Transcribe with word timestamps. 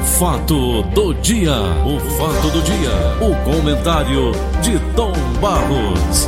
O 0.00 0.02
fato 0.02 0.82
do 0.94 1.12
dia, 1.14 1.52
o 1.84 2.00
fato 2.16 2.50
do 2.50 2.62
dia, 2.62 2.90
o 3.20 3.34
comentário 3.44 4.32
de 4.62 4.78
Tom 4.94 5.12
Barros. 5.42 6.26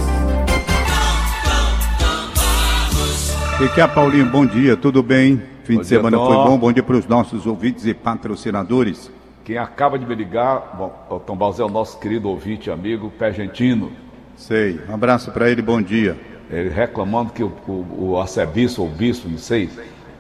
E 3.63 3.69
que 3.71 3.81
é 3.81 3.87
Paulinho, 3.87 4.27
bom 4.27 4.45
dia, 4.45 4.77
tudo 4.77 5.03
bem? 5.03 5.41
Fim 5.65 5.77
Bom 5.77 5.81
de 5.81 5.89
dia, 5.89 5.97
semana 5.97 6.19
Tom. 6.19 6.27
foi 6.27 6.37
bom, 6.37 6.59
bom 6.59 6.73
dia 6.73 6.83
para 6.83 6.97
os 6.97 7.07
nossos 7.07 7.47
ouvintes 7.47 7.87
e 7.87 7.95
patrocinadores. 7.95 9.11
Quem 9.43 9.57
acaba 9.57 9.99
de 9.99 10.05
me 10.05 10.15
ligar, 10.15 10.75
bom, 10.77 10.93
o 11.09 11.19
Tom 11.19 11.37
Barros 11.37 11.59
é 11.59 11.65
o 11.65 11.69
nosso 11.71 11.99
querido 11.99 12.29
ouvinte 12.29 12.69
e 12.69 12.73
amigo 12.73 13.11
Pergentino. 13.19 13.91
Sei, 14.37 14.79
um 14.87 14.93
abraço 14.95 15.31
para 15.31 15.51
ele, 15.51 15.63
bom 15.63 15.81
dia. 15.81 16.19
Ele 16.51 16.69
reclamando 16.69 17.33
que 17.33 17.43
o, 17.43 17.51
o, 17.67 18.11
o 18.11 18.21
arcebispo 18.21 18.83
ou 18.83 18.89
bispo, 18.89 19.29
não 19.31 19.39
sei, 19.39 19.71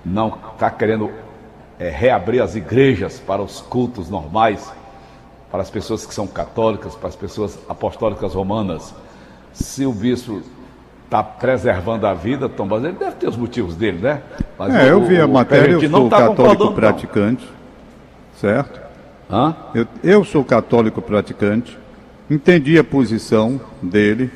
não 0.05 0.39
está 0.55 0.71
querendo 0.71 1.11
é, 1.79 1.89
reabrir 1.89 2.41
as 2.43 2.54
igrejas 2.54 3.18
para 3.20 3.43
os 3.43 3.61
cultos 3.61 4.09
normais, 4.09 4.72
para 5.50 5.63
as 5.63 5.71
pessoas 5.71 6.07
que 6.07 6.14
são 6.14 6.26
católicas, 6.26 6.94
para 6.94 7.08
as 7.08 7.17
pessoas 7.17 7.58
apostólicas 7.68 8.35
romanas. 8.35 8.94
Se 9.53 9.85
o 9.85 9.93
bispo 9.93 10.43
está 11.04 11.22
preservando 11.22 12.07
a 12.07 12.14
vida, 12.14 12.49
Tom 12.49 12.66
Barros, 12.66 12.85
ele 12.86 12.96
deve 12.96 13.16
ter 13.16 13.29
os 13.29 13.36
motivos 13.36 13.77
dele, 13.77 13.99
né? 13.99 14.22
Mas 14.58 14.75
É, 14.75 14.85
o- 14.85 14.86
eu 14.89 15.04
vi 15.04 15.21
a 15.21 15.27
matéria, 15.27 15.72
eu 15.72 15.90
sou 15.90 16.08
tá 16.08 16.16
católico 16.18 16.36
concordando, 16.36 16.64
não. 16.64 16.72
praticante, 16.75 17.49
certo? 18.41 18.80
Hã? 19.30 19.54
Eu, 19.75 19.86
eu 20.02 20.25
sou 20.25 20.43
católico 20.44 21.02
praticante, 21.02 21.79
entendi 22.30 22.79
a 22.79 22.85
posição 22.85 23.61
dele. 23.82 24.30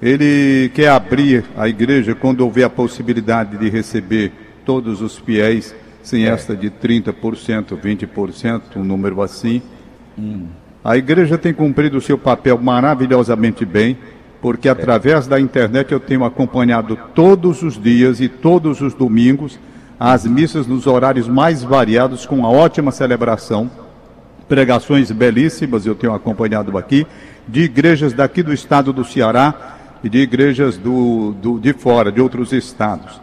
Ele 0.00 0.70
quer 0.74 0.88
abrir 0.88 1.44
a 1.56 1.68
igreja 1.68 2.14
quando 2.14 2.40
houver 2.40 2.64
a 2.64 2.70
possibilidade 2.70 3.58
de 3.58 3.68
receber 3.68 4.32
todos 4.64 5.02
os 5.02 5.18
fiéis, 5.18 5.74
sem 6.02 6.24
esta 6.26 6.56
de 6.56 6.70
30%, 6.70 7.76
20%, 7.78 8.62
um 8.76 8.84
número 8.84 9.20
assim. 9.22 9.62
A 10.84 10.96
igreja 10.96 11.36
tem 11.38 11.52
cumprido 11.52 11.98
o 11.98 12.00
seu 12.00 12.16
papel 12.18 12.58
maravilhosamente 12.58 13.64
bem, 13.64 13.98
porque 14.40 14.68
através 14.68 15.26
da 15.26 15.38
internet 15.38 15.92
eu 15.92 16.00
tenho 16.00 16.24
acompanhado 16.24 16.98
todos 17.14 17.62
os 17.62 17.80
dias 17.80 18.20
e 18.20 18.28
todos 18.28 18.80
os 18.80 18.94
domingos 18.94 19.58
as 19.98 20.24
missas 20.24 20.66
nos 20.66 20.86
horários 20.86 21.28
mais 21.28 21.62
variados, 21.62 22.24
com 22.24 22.36
uma 22.36 22.50
ótima 22.50 22.90
celebração 22.90 23.70
pregações 24.48 25.10
belíssimas, 25.12 25.86
eu 25.86 25.94
tenho 25.94 26.12
acompanhado 26.12 26.76
aqui, 26.76 27.06
de 27.46 27.60
igrejas 27.62 28.12
daqui 28.12 28.42
do 28.42 28.52
estado 28.52 28.92
do 28.92 29.04
Ceará 29.04 29.76
e 30.02 30.08
de 30.08 30.18
igrejas 30.18 30.76
do, 30.76 31.32
do- 31.40 31.60
de 31.60 31.72
fora, 31.72 32.10
de 32.10 32.20
outros 32.20 32.52
estados. 32.52 33.20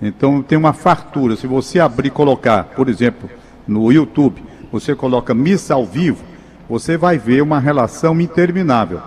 Então 0.00 0.42
tem 0.42 0.56
uma 0.56 0.72
fartura. 0.72 1.36
Se 1.36 1.46
você 1.46 1.80
abrir 1.80 2.08
e 2.08 2.10
colocar, 2.10 2.64
por 2.64 2.88
exemplo, 2.88 3.28
no 3.66 3.90
YouTube, 3.92 4.42
você 4.70 4.94
coloca 4.94 5.34
missa 5.34 5.74
ao 5.74 5.84
vivo, 5.84 6.22
você 6.68 6.96
vai 6.96 7.18
ver 7.18 7.42
uma 7.42 7.58
relação 7.58 8.20
interminável. 8.20 9.00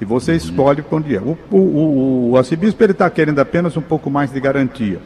E 0.00 0.04
você 0.04 0.34
escolhe 0.34 0.82
quando 0.82 1.12
é. 1.12 1.18
O, 1.18 1.36
o, 1.50 1.56
o, 1.56 2.30
o 2.30 2.36
arcebispo 2.36 2.82
está 2.84 3.10
querendo 3.10 3.40
apenas 3.40 3.76
um 3.76 3.82
pouco 3.82 4.08
mais 4.10 4.32
de 4.32 4.40
garantia 4.40 5.00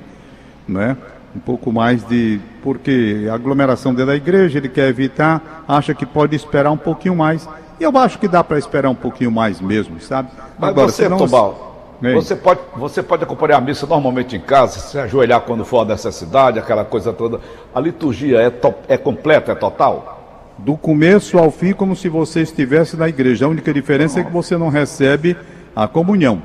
né? 0.67 0.97
Um 1.35 1.41
pouco 1.41 1.73
mais 1.73 2.07
de. 2.07 2.41
Porque 2.63 3.27
a 3.31 3.35
aglomeração 3.35 3.93
dentro 3.93 4.07
da 4.09 4.17
igreja 4.17 4.59
ele 4.59 4.69
quer 4.69 4.89
evitar, 4.89 5.65
acha 5.67 5.95
que 5.95 6.05
pode 6.05 6.37
esperar 6.37 6.71
um 6.71 6.77
pouquinho 6.77 7.17
mais. 7.17 7.49
E 7.81 7.85
eu 7.85 7.97
acho 7.97 8.19
que 8.19 8.29
dá 8.29 8.45
para 8.45 8.59
esperar 8.59 8.91
um 8.91 8.95
pouquinho 8.95 9.31
mais 9.31 9.61
mesmo, 9.61 9.99
sabe? 10.01 10.29
Mas 10.59 10.75
você, 10.75 11.05
se 11.05 11.09
não- 11.09 11.17
Tobal, 11.19 11.72
Ei. 12.03 12.15
você 12.15 12.35
pode, 12.35 12.61
você 12.77 13.03
pode 13.03 13.23
acompanhar 13.25 13.59
a 13.59 13.61
missa 13.61 13.87
normalmente 13.87 14.37
em 14.37 14.41
casa, 14.41 14.81
se 14.81 14.99
ajoelhar 14.99 15.41
quando 15.43 15.65
for 15.65 15.81
a 15.81 15.85
necessidade, 15.85 16.59
aquela 16.59 16.85
coisa 16.85 17.13
toda. 17.13 17.41
A 17.75 17.81
liturgia 17.81 18.39
é, 18.41 18.51
to- 18.51 18.75
é 18.89 18.97
completa, 18.97 19.53
é 19.53 19.55
total? 19.55 20.19
do 20.59 20.77
começo 20.77 21.39
ao 21.39 21.51
fim, 21.51 21.73
como 21.73 21.97
se 21.97 22.09
você 22.09 22.43
estivesse 22.43 22.97
na 22.97 23.09
igreja. 23.09 23.47
A 23.47 23.49
única 23.49 23.73
diferença 23.73 24.21
é 24.21 24.23
que 24.23 24.31
você 24.31 24.57
não 24.57 24.69
recebe 24.69 25.37
a 25.75 25.89
comunhão. 25.89 26.41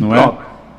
Não 0.00 0.14
é? 0.14 0.32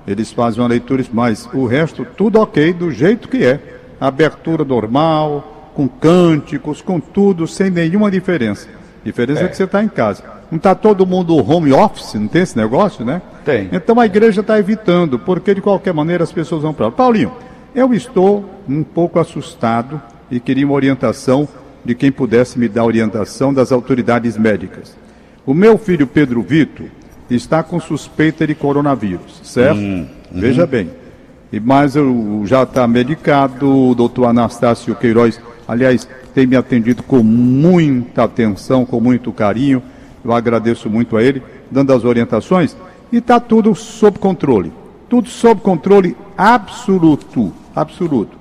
Eles 0.05 0.31
fazem 0.31 0.61
uma 0.61 0.67
leitura, 0.67 1.01
mas 1.13 1.47
o 1.53 1.65
resto, 1.65 2.05
tudo 2.17 2.41
ok, 2.41 2.73
do 2.73 2.91
jeito 2.91 3.29
que 3.29 3.45
é. 3.45 3.59
Abertura 4.01 4.65
normal, 4.65 5.71
com 5.73 5.87
cânticos, 5.87 6.81
com 6.81 6.99
tudo, 6.99 7.47
sem 7.47 7.69
nenhuma 7.69 8.11
diferença. 8.11 8.67
Diferença 9.05 9.43
é, 9.43 9.47
que 9.47 9.55
você 9.55 9.63
está 9.63 9.81
em 9.81 9.87
casa. 9.87 10.23
Não 10.51 10.57
está 10.57 10.75
todo 10.75 11.05
mundo 11.05 11.35
home 11.37 11.73
office, 11.73 12.13
não 12.13 12.27
tem 12.27 12.43
esse 12.43 12.55
negócio, 12.55 13.03
né? 13.03 13.21
Tem. 13.43 13.69
Então 13.71 13.99
a 13.99 14.05
igreja 14.05 14.41
está 14.41 14.59
evitando, 14.59 15.17
porque 15.17 15.53
de 15.55 15.61
qualquer 15.61 15.93
maneira 15.93 16.23
as 16.23 16.31
pessoas 16.31 16.61
vão 16.61 16.73
para 16.73 16.85
lá. 16.85 16.91
Paulinho, 16.91 17.31
eu 17.73 17.93
estou 17.93 18.45
um 18.69 18.83
pouco 18.83 19.19
assustado 19.19 20.01
e 20.29 20.39
queria 20.39 20.65
uma 20.65 20.75
orientação 20.75 21.47
de 21.83 21.95
quem 21.95 22.11
pudesse 22.11 22.57
me 22.57 22.67
dar 22.67 22.85
orientação 22.85 23.53
das 23.53 23.71
autoridades 23.71 24.37
médicas. 24.37 24.95
O 25.45 25.53
meu 25.53 25.77
filho 25.77 26.07
Pedro 26.07 26.41
Vitor 26.41 26.85
está 27.29 27.63
com 27.63 27.79
suspeita 27.79 28.45
de 28.45 28.55
coronavírus, 28.55 29.41
certo? 29.43 29.79
Veja 30.31 30.65
bem. 30.65 30.89
Mas 31.61 31.95
eu 31.95 32.41
já 32.45 32.63
está 32.63 32.87
medicado, 32.87 33.89
o 33.89 33.93
doutor 33.93 34.25
Anastácio 34.25 34.95
Queiroz, 34.95 35.39
aliás, 35.67 36.07
tem 36.33 36.47
me 36.47 36.55
atendido 36.55 37.03
com 37.03 37.21
muita 37.21 38.23
atenção, 38.23 38.85
com 38.85 38.99
muito 38.99 39.31
carinho. 39.31 39.83
Eu 40.23 40.31
agradeço 40.33 40.89
muito 40.89 41.17
a 41.17 41.23
ele, 41.23 41.41
dando 41.69 41.91
as 41.93 42.03
orientações, 42.05 42.75
e 43.11 43.17
está 43.17 43.39
tudo 43.39 43.73
sob 43.75 44.17
controle. 44.19 44.71
Tudo 45.09 45.27
sob 45.29 45.61
controle 45.61 46.15
absoluto. 46.37 47.51
Absoluto. 47.75 48.37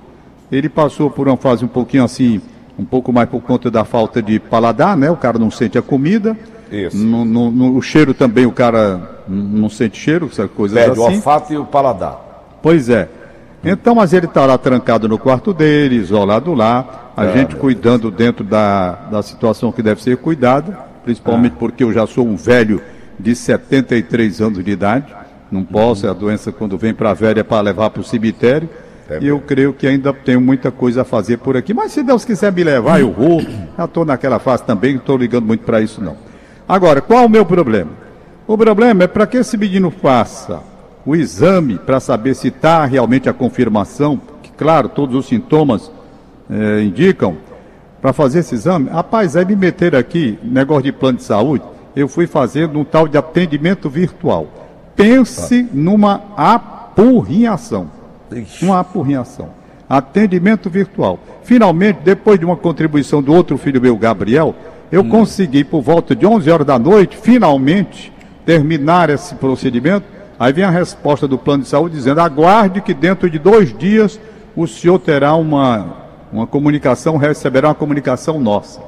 Ele 0.51 0.69
passou 0.69 1.09
por 1.09 1.27
uma 1.27 1.37
fase 1.37 1.65
um 1.65 1.67
pouquinho 1.67 2.03
assim, 2.03 2.41
um 2.77 2.85
pouco 2.85 3.11
mais 3.11 3.27
por 3.29 3.41
conta 3.41 3.69
da 3.69 3.83
falta 3.83 4.21
de 4.21 4.39
paladar, 4.39 4.95
né? 4.95 5.09
O 5.11 5.17
cara 5.17 5.37
não 5.37 5.51
sente 5.51 5.77
a 5.77 5.81
comida. 5.81 6.37
Isso. 6.71 6.97
No, 6.97 7.23
no- 7.25 7.51
no- 7.51 7.75
o 7.77 7.81
cheiro 7.81 8.13
também, 8.13 8.45
o 8.45 8.51
cara 8.51 9.23
não 9.27 9.69
sente 9.69 9.97
cheiro, 9.99 10.27
essas 10.31 10.49
coisas 10.51 10.77
Perde 10.77 10.99
o 10.99 11.05
assim. 11.05 11.15
olfato 11.17 11.53
e 11.53 11.57
o 11.57 11.65
paladar. 11.65 12.19
Pois 12.61 12.89
é. 12.89 13.09
Então, 13.63 13.95
mas 13.95 14.11
ele 14.11 14.25
está 14.25 14.45
lá 14.45 14.57
trancado 14.57 15.07
no 15.07 15.17
quarto 15.17 15.53
dele, 15.53 15.95
isolado 15.95 16.53
lá, 16.53 17.11
a 17.15 17.27
gente 17.27 17.55
cuidando 17.55 18.09
dentro 18.11 18.43
da, 18.43 18.91
da 19.11 19.21
situação 19.21 19.71
que 19.71 19.81
deve 19.81 20.01
ser 20.01 20.17
cuidada, 20.17 20.77
principalmente 21.03 21.53
porque 21.53 21.83
eu 21.83 21.93
já 21.93 22.07
sou 22.07 22.25
um 22.25 22.35
velho 22.35 22.81
de 23.19 23.35
73 23.35 24.41
anos 24.41 24.63
de 24.63 24.71
idade, 24.71 25.13
não 25.51 25.63
posso, 25.63 26.07
a 26.07 26.13
doença 26.13 26.51
quando 26.51 26.77
vem 26.77 26.93
para 26.93 27.11
a 27.11 27.13
velha 27.13 27.41
é 27.41 27.43
para 27.43 27.61
levar 27.61 27.89
para 27.89 28.01
o 28.01 28.03
cemitério, 28.03 28.69
e 29.21 29.27
eu 29.27 29.39
creio 29.39 29.73
que 29.73 29.85
ainda 29.85 30.13
tenho 30.13 30.41
muita 30.41 30.71
coisa 30.71 31.01
a 31.01 31.05
fazer 31.05 31.37
por 31.37 31.55
aqui, 31.55 31.73
mas 31.73 31.91
se 31.91 32.01
Deus 32.01 32.25
quiser 32.25 32.51
me 32.51 32.63
levar, 32.63 32.99
eu 32.99 33.11
vou, 33.11 33.41
já 33.77 33.85
estou 33.85 34.05
naquela 34.05 34.39
fase 34.39 34.63
também, 34.63 34.93
não 34.93 34.99
estou 34.99 35.17
ligando 35.17 35.45
muito 35.45 35.63
para 35.63 35.81
isso 35.81 36.01
não. 36.01 36.15
Agora, 36.67 37.01
qual 37.01 37.25
o 37.25 37.29
meu 37.29 37.45
problema? 37.45 37.91
O 38.47 38.57
problema 38.57 39.03
é 39.03 39.07
para 39.07 39.27
que 39.27 39.37
esse 39.37 39.57
menino 39.57 39.91
faça 39.91 40.61
o 41.05 41.15
exame 41.15 41.77
para 41.77 41.99
saber 41.99 42.33
se 42.33 42.47
está 42.47 42.85
realmente 42.85 43.29
a 43.29 43.33
confirmação, 43.33 44.19
que 44.41 44.51
claro, 44.51 44.89
todos 44.89 45.15
os 45.15 45.27
sintomas 45.27 45.91
eh, 46.49 46.81
indicam, 46.81 47.37
para 48.03 48.11
fazer 48.11 48.39
esse 48.39 48.53
exame. 48.53 48.89
Rapaz, 48.89 49.37
aí 49.37 49.45
me 49.45 49.55
meter 49.55 49.95
aqui, 49.95 50.37
negócio 50.43 50.83
de 50.83 50.91
plano 50.91 51.19
de 51.19 51.23
saúde, 51.23 51.63
eu 51.95 52.05
fui 52.09 52.27
fazendo 52.27 52.77
um 52.77 52.83
tal 52.83 53.07
de 53.07 53.17
atendimento 53.17 53.89
virtual. 53.89 54.45
Pense 54.93 55.69
numa 55.71 56.21
apurrinhação. 56.35 57.89
Uma 58.61 58.81
apurrinhação. 58.81 59.51
Atendimento 59.87 60.69
virtual. 60.69 61.17
Finalmente, 61.43 62.01
depois 62.03 62.37
de 62.37 62.43
uma 62.43 62.57
contribuição 62.57 63.23
do 63.23 63.33
outro 63.33 63.57
filho 63.57 63.79
meu, 63.79 63.95
Gabriel, 63.95 64.53
eu 64.91 65.05
consegui, 65.05 65.63
por 65.63 65.81
volta 65.81 66.13
de 66.13 66.25
11 66.25 66.51
horas 66.51 66.67
da 66.67 66.77
noite, 66.77 67.15
finalmente, 67.15 68.11
terminar 68.45 69.09
esse 69.09 69.33
procedimento. 69.35 70.05
Aí 70.37 70.51
vem 70.51 70.65
a 70.65 70.69
resposta 70.69 71.25
do 71.25 71.37
plano 71.37 71.63
de 71.63 71.69
saúde 71.69 71.95
dizendo: 71.95 72.19
aguarde 72.19 72.81
que 72.81 72.93
dentro 72.93 73.29
de 73.29 73.39
dois 73.39 73.73
dias 73.77 74.19
o 74.57 74.67
senhor 74.67 74.99
terá 74.99 75.35
uma, 75.35 76.02
uma 76.33 76.47
comunicação, 76.47 77.15
receberá 77.15 77.69
uma 77.69 77.75
comunicação 77.75 78.39
nossa. 78.39 78.81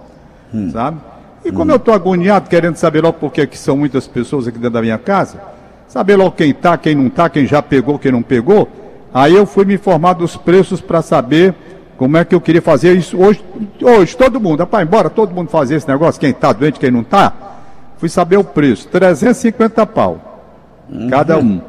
Sabe? 0.72 0.98
E 1.44 1.52
como 1.52 1.72
eu 1.72 1.76
estou 1.76 1.94
agoniado, 1.94 2.50
querendo 2.50 2.76
saber 2.76 3.04
logo 3.04 3.20
por 3.20 3.32
que 3.32 3.42
é 3.42 3.46
que 3.46 3.58
são 3.58 3.78
muitas 3.78 4.08
pessoas 4.08 4.48
aqui 4.48 4.58
dentro 4.58 4.72
da 4.72 4.82
minha 4.82 4.98
casa, 4.98 5.40
saber 5.88 6.16
logo 6.16 6.32
quem 6.32 6.50
está, 6.50 6.76
quem 6.76 6.96
não 6.96 7.08
está, 7.08 7.30
quem 7.30 7.46
já 7.46 7.62
pegou, 7.62 8.00
quem 8.00 8.12
não 8.12 8.24
pegou, 8.24 8.68
aí 9.14 9.36
eu 9.36 9.46
fui 9.46 9.64
me 9.64 9.76
informar 9.76 10.14
dos 10.14 10.36
preços 10.36 10.82
para 10.82 11.04
saber 11.04 11.54
como 11.98 12.18
é 12.18 12.26
que 12.26 12.34
eu 12.34 12.42
queria 12.42 12.62
fazer 12.62 12.98
isso 12.98 13.18
hoje. 13.18 13.44
Hoje, 13.82 14.18
todo 14.18 14.40
mundo, 14.40 14.62
rapaz, 14.62 14.86
embora 14.86 15.10
todo 15.10 15.34
mundo 15.34 15.50
fazer 15.50 15.76
esse 15.76 15.88
negócio, 15.88 16.20
quem 16.20 16.32
está 16.32 16.52
doente, 16.52 16.80
quem 16.80 16.90
não 16.90 17.02
está, 17.02 17.32
fui 17.98 18.10
saber 18.10 18.38
o 18.38 18.44
preço, 18.44 18.88
350 18.88 19.86
pau. 19.86 20.44
Cada 21.10 21.38
um. 21.38 21.62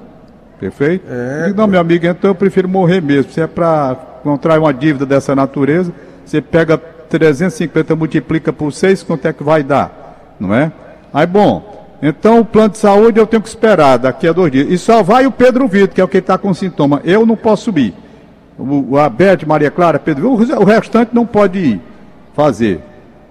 Perfeito? 0.59 1.05
É, 1.09 1.53
não, 1.55 1.67
meu 1.67 1.81
amigo, 1.81 2.07
então 2.07 2.31
eu 2.31 2.35
prefiro 2.35 2.67
morrer 2.67 3.03
mesmo. 3.03 3.31
Se 3.31 3.43
é 3.43 3.47
para 3.47 3.97
contrair 4.27 4.59
uma 4.59 4.75
dívida 4.75 5.07
dessa 5.07 5.35
natureza, 5.37 5.93
você 6.25 6.41
pega 6.43 6.77
350, 6.77 7.95
multiplica 7.95 8.53
por 8.53 8.73
6, 8.73 9.05
quanto 9.05 9.27
é 9.27 9.33
que 9.33 9.45
vai 9.45 9.63
dar? 9.63 10.35
Não 10.41 10.53
é? 10.53 10.73
Aí, 11.15 11.27
bom, 11.27 11.97
então 12.03 12.41
o 12.41 12.45
plano 12.45 12.71
de 12.71 12.79
saúde 12.79 13.21
eu 13.21 13.27
tenho 13.27 13.41
que 13.41 13.49
esperar 13.49 13.99
daqui 13.99 14.27
a 14.27 14.33
dois 14.33 14.51
dias. 14.51 14.67
E 14.69 14.77
só 14.77 15.03
vai 15.03 15.27
o 15.27 15.31
Pedro 15.31 15.69
Vitor, 15.69 15.95
que 15.95 16.01
é 16.01 16.05
o 16.05 16.09
que 16.09 16.19
está 16.19 16.37
com 16.37 16.53
sintoma. 16.53 17.01
Eu 17.05 17.25
não 17.25 17.37
posso 17.37 17.65
subir. 17.65 17.95
O, 18.59 18.95
o 18.95 18.99
Abete, 18.99 19.47
Maria 19.47 19.71
Clara, 19.71 19.99
Pedro 19.99 20.37
Vitor, 20.37 20.61
o 20.61 20.65
restante 20.65 21.15
não 21.15 21.25
pode 21.25 21.59
ir. 21.59 21.81
fazer. 22.35 22.81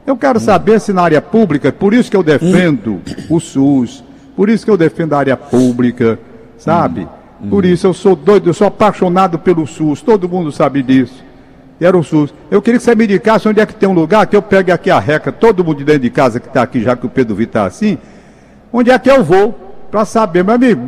Eu 0.08 0.16
quero 0.16 0.40
saber 0.40 0.80
se 0.80 0.94
na 0.94 1.02
área 1.02 1.22
pública, 1.22 1.72
por 1.72 1.94
isso 1.94 2.10
que 2.10 2.16
eu 2.18 2.24
defendo 2.24 3.02
o 3.30 3.40
SUS, 3.40 4.04
por 4.36 4.50
isso 4.50 4.64
que 4.64 4.72
eu 4.72 4.78
defendo 4.78 5.14
a 5.14 5.18
área 5.18 5.36
pública, 5.36 6.20
sabe? 6.58 7.08
Por 7.50 7.66
isso 7.66 7.86
eu 7.86 7.94
sou 7.94 8.16
doido, 8.16 8.50
eu 8.50 8.54
sou 8.54 8.68
apaixonado 8.68 9.38
pelo 9.38 9.68
SUS, 9.68 10.02
todo 10.02 10.28
mundo 10.30 10.52
sabe 10.52 10.82
disso. 10.82 11.24
Era 11.80 11.98
o 11.98 12.04
SUS. 12.04 12.34
Eu 12.50 12.62
queria 12.62 12.80
que 12.80 12.86
você 12.86 12.96
me 12.96 13.04
indicasse 13.04 13.48
onde 13.48 13.60
é 13.60 13.66
que 13.66 13.76
tem 13.76 13.88
um 13.90 13.94
lugar 13.94 14.26
que 14.28 14.36
eu 14.36 14.42
pegue 14.42 14.72
aqui 14.72 14.90
a 14.90 15.00
reca, 15.00 15.32
todo 15.32 15.64
mundo 15.64 15.84
dentro 15.84 16.02
de 16.02 16.10
casa 16.10 16.40
que 16.40 16.48
está 16.48 16.62
aqui, 16.62 16.82
já 16.82 16.96
que 16.96 17.06
o 17.06 17.10
Pedro 17.10 17.36
Vitor 17.36 17.50
está 17.50 17.66
assim, 17.66 17.98
onde 18.72 18.90
é 18.90 18.98
que 18.98 19.12
eu 19.12 19.24
vou 19.24 19.54
para 19.92 20.06
saber, 20.06 20.44
meu 20.44 20.56
amigo, 20.56 20.82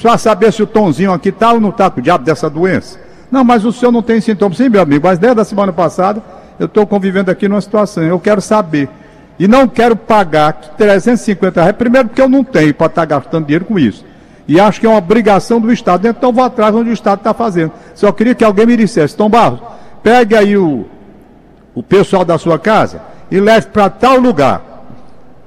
para 0.00 0.18
saber 0.18 0.52
se 0.52 0.62
o 0.62 0.66
Tonzinho 0.66 1.12
aqui 1.12 1.30
está 1.30 1.52
ou 1.52 1.60
não 1.60 1.70
está 1.70 1.90
com 1.90 2.00
o 2.00 2.02
diabo 2.02 2.24
dessa 2.24 2.48
doença. 2.48 2.98
Não, 3.30 3.42
mas 3.42 3.64
o 3.64 3.72
senhor 3.72 3.90
não 3.90 4.02
tem 4.02 4.20
sintomas. 4.20 4.58
Sim, 4.58 4.68
meu 4.68 4.82
amigo, 4.82 5.06
mas 5.06 5.18
desde 5.18 5.40
a 5.40 5.44
semana 5.44 5.72
passada 5.72 6.22
eu 6.58 6.66
estou 6.66 6.86
convivendo 6.86 7.30
aqui 7.30 7.48
numa 7.48 7.60
situação, 7.60 8.02
eu 8.04 8.20
quero 8.20 8.40
saber. 8.42 8.88
E 9.38 9.48
não 9.48 9.66
quero 9.66 9.96
pagar 9.96 10.52
350 10.52 11.60
reais, 11.62 11.76
primeiro 11.76 12.08
porque 12.08 12.20
eu 12.20 12.28
não 12.28 12.44
tenho 12.44 12.74
para 12.74 12.86
estar 12.86 13.02
tá 13.02 13.06
gastando 13.06 13.46
dinheiro 13.46 13.64
com 13.64 13.78
isso. 13.78 14.04
E 14.46 14.58
acho 14.58 14.80
que 14.80 14.86
é 14.86 14.88
uma 14.88 14.98
obrigação 14.98 15.60
do 15.60 15.72
Estado, 15.72 16.06
então 16.08 16.32
vou 16.32 16.44
atrás 16.44 16.74
onde 16.74 16.90
o 16.90 16.92
Estado 16.92 17.18
está 17.18 17.32
fazendo. 17.32 17.72
Só 17.94 18.10
queria 18.12 18.34
que 18.34 18.44
alguém 18.44 18.66
me 18.66 18.76
dissesse, 18.76 19.16
Tom 19.16 19.28
Barros, 19.28 19.60
pegue 20.02 20.34
aí 20.34 20.56
o, 20.56 20.86
o 21.74 21.82
pessoal 21.82 22.24
da 22.24 22.36
sua 22.38 22.58
casa 22.58 23.00
e 23.30 23.40
leve 23.40 23.68
para 23.68 23.88
tal 23.88 24.18
lugar. 24.18 24.60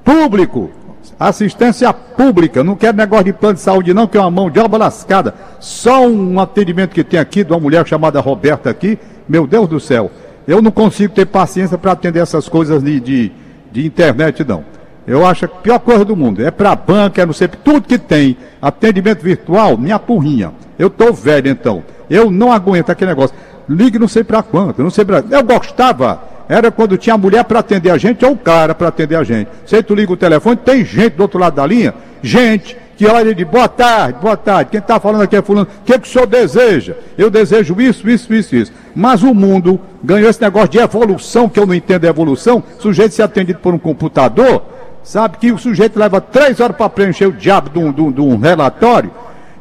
Público, 0.04 0.72
assistência 1.20 1.92
pública, 1.94 2.64
não 2.64 2.76
quero 2.76 2.98
negócio 2.98 3.26
de 3.26 3.34
plano 3.34 3.56
de 3.56 3.62
saúde 3.62 3.94
não, 3.94 4.08
que 4.08 4.18
é 4.18 4.22
uma 4.22 4.32
mão 4.32 4.50
de 4.50 4.60
obra 4.60 4.80
lascada. 4.80 5.34
Só 5.60 6.08
um 6.08 6.40
atendimento 6.40 6.94
que 6.94 7.04
tem 7.04 7.20
aqui 7.20 7.44
de 7.44 7.52
uma 7.52 7.60
mulher 7.60 7.86
chamada 7.88 8.20
Roberta 8.20 8.70
aqui, 8.70 8.98
meu 9.28 9.46
Deus 9.46 9.68
do 9.68 9.80
céu. 9.80 10.12
Eu 10.48 10.62
não 10.62 10.72
consigo 10.72 11.14
ter 11.14 11.26
paciência 11.26 11.78
para 11.78 11.92
atender 11.92 12.20
essas 12.20 12.48
coisas 12.48 12.84
de, 12.84 13.00
de, 13.00 13.32
de, 13.72 13.86
internet, 13.86 14.44
não. 14.44 14.64
Eu 15.08 15.26
acho 15.26 15.46
a 15.46 15.48
pior 15.48 15.80
coisa 15.80 16.04
do 16.04 16.16
mundo. 16.16 16.44
É 16.44 16.50
para 16.50 16.76
banca, 16.76 17.22
é 17.22 17.26
não 17.26 17.34
sei, 17.34 17.48
tudo 17.48 17.88
que 17.88 17.98
tem 17.98 18.38
atendimento 18.62 19.22
virtual, 19.22 19.78
minha 19.78 20.00
porrinha. 20.00 20.52
Eu 20.78 20.90
tô 20.90 21.14
velho, 21.14 21.50
então. 21.50 21.84
Eu 22.10 22.32
não 22.32 22.52
aguento 22.52 22.90
aquele 22.90 23.12
negócio. 23.12 23.36
Ligue 23.68 24.00
não 24.00 24.08
sei 24.08 24.24
para 24.24 24.44
quanto, 24.44 24.82
não 24.82 24.90
sei 24.90 25.06
para. 25.06 25.24
Eu 25.30 25.44
gostava, 25.44 26.22
era 26.48 26.72
quando 26.72 26.98
tinha 26.98 27.18
mulher 27.18 27.44
para 27.44 27.60
atender 27.60 27.90
a 27.90 27.98
gente 27.98 28.24
ou 28.26 28.34
o 28.34 28.38
cara 28.38 28.76
para 28.76 28.88
atender 28.88 29.16
a 29.16 29.24
gente. 29.24 29.50
Você 29.66 29.82
tu 29.82 29.96
liga 29.96 30.12
o 30.12 30.18
telefone, 30.18 30.56
tem 30.58 30.86
gente 30.86 31.14
do 31.14 31.22
outro 31.22 31.40
lado 31.40 31.56
da 31.56 31.66
linha, 31.66 31.94
gente 32.22 32.78
que 32.96 33.06
olha 33.08 33.36
de 33.36 33.44
boa 33.44 33.68
tarde, 33.68 34.20
boa 34.22 34.38
tarde, 34.38 34.72
quem 34.72 34.80
está 34.80 35.00
falando 35.00 35.22
aqui 35.22 35.36
é 35.36 35.42
fulano, 35.42 35.68
o 35.82 35.84
que, 35.84 36.00
que 36.00 36.08
o 36.08 36.12
senhor 36.12 36.26
deseja? 36.26 36.96
Eu 37.18 37.30
desejo 37.30 37.80
isso, 37.82 38.10
isso, 38.10 38.34
isso, 38.34 38.56
isso. 38.56 38.74
Mas 38.96 39.22
o 39.22 39.34
mundo 39.34 39.80
ganhou 40.02 40.30
esse 40.30 40.42
negócio 40.42 40.70
de 40.70 40.78
evolução, 40.78 41.50
que 41.50 41.60
eu 41.60 41.66
não 41.66 41.74
entendo 41.74 42.06
a 42.06 42.10
evolução, 42.10 42.64
sujeito 42.80 43.14
se 43.14 43.22
atendido 43.22 43.60
por 43.60 43.74
um 43.74 43.78
computador, 43.78 44.64
sabe 45.06 45.38
que 45.38 45.52
o 45.52 45.58
sujeito 45.58 45.98
leva 45.98 46.20
três 46.20 46.60
horas 46.60 46.76
para 46.76 46.90
preencher 46.90 47.28
o 47.28 47.32
diabo 47.32 47.70
de 47.70 47.80
um, 47.80 47.92
de, 47.92 48.02
um, 48.02 48.12
de 48.12 48.22
um 48.22 48.38
relatório, 48.38 49.12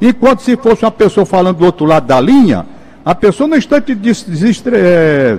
enquanto 0.01 0.41
se 0.41 0.57
fosse 0.57 0.85
uma 0.85 0.91
pessoa 0.91 1.27
falando 1.27 1.59
do 1.59 1.67
outro 1.67 1.85
lado 1.85 2.07
da 2.07 2.19
linha, 2.19 2.67
a 3.05 3.15
pessoa 3.15 3.47
no 3.47 3.57
instante 3.57 3.95
de, 3.95 4.13
de, 4.13 4.51
de 4.51 4.63
é, 4.75 5.39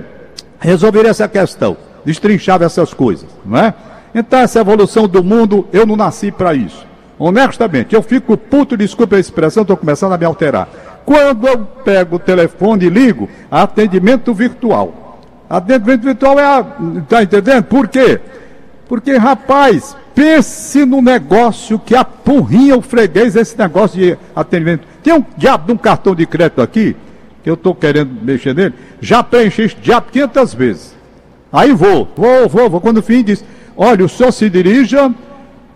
resolveria 0.60 1.10
essa 1.10 1.28
questão, 1.28 1.76
destrinchava 2.04 2.64
essas 2.64 2.94
coisas, 2.94 3.28
não 3.44 3.58
é? 3.58 3.74
Então 4.14 4.38
essa 4.38 4.60
evolução 4.60 5.08
do 5.08 5.22
mundo, 5.22 5.66
eu 5.72 5.84
não 5.84 5.96
nasci 5.96 6.30
para 6.30 6.54
isso. 6.54 6.86
Honestamente, 7.18 7.94
eu 7.94 8.02
fico 8.02 8.36
puto, 8.36 8.76
desculpa 8.76 9.16
a 9.16 9.18
expressão, 9.18 9.62
estou 9.62 9.76
começando 9.76 10.12
a 10.12 10.18
me 10.18 10.24
alterar. 10.24 10.68
Quando 11.04 11.46
eu 11.48 11.58
pego 11.84 12.16
o 12.16 12.18
telefone 12.18 12.86
e 12.86 12.88
ligo, 12.88 13.28
atendimento 13.50 14.32
virtual. 14.32 15.20
Atendimento 15.48 16.02
virtual 16.02 16.38
é. 16.38 16.66
Está 16.98 17.22
entendendo? 17.22 17.64
Por 17.64 17.88
quê? 17.88 18.20
Porque, 18.88 19.16
rapaz, 19.16 19.96
pense 20.14 20.84
no 20.84 21.02
negócio 21.02 21.78
que 21.78 21.94
apurrinha 21.94 22.76
o 22.76 22.82
freguês 22.82 23.36
esse 23.36 23.58
negócio 23.58 23.98
de 23.98 24.16
atendimento. 24.34 24.86
Tem 25.02 25.12
um 25.12 25.24
diabo 25.36 25.66
de 25.66 25.72
um 25.72 25.76
cartão 25.76 26.14
de 26.14 26.24
crédito 26.26 26.62
aqui, 26.62 26.96
que 27.42 27.50
eu 27.50 27.54
estou 27.54 27.74
querendo 27.74 28.10
mexer 28.22 28.54
nele, 28.54 28.74
já 29.00 29.22
preenchi 29.22 29.62
esse 29.62 29.76
diabo 29.76 30.06
500 30.10 30.54
vezes. 30.54 30.96
Aí 31.52 31.72
vou, 31.72 32.08
vou, 32.16 32.48
vou, 32.48 32.70
vou. 32.70 32.80
Quando 32.80 32.98
o 32.98 33.02
fim 33.02 33.22
diz, 33.22 33.44
olha, 33.76 34.04
o 34.04 34.08
senhor 34.08 34.32
se 34.32 34.48
dirija 34.48 35.12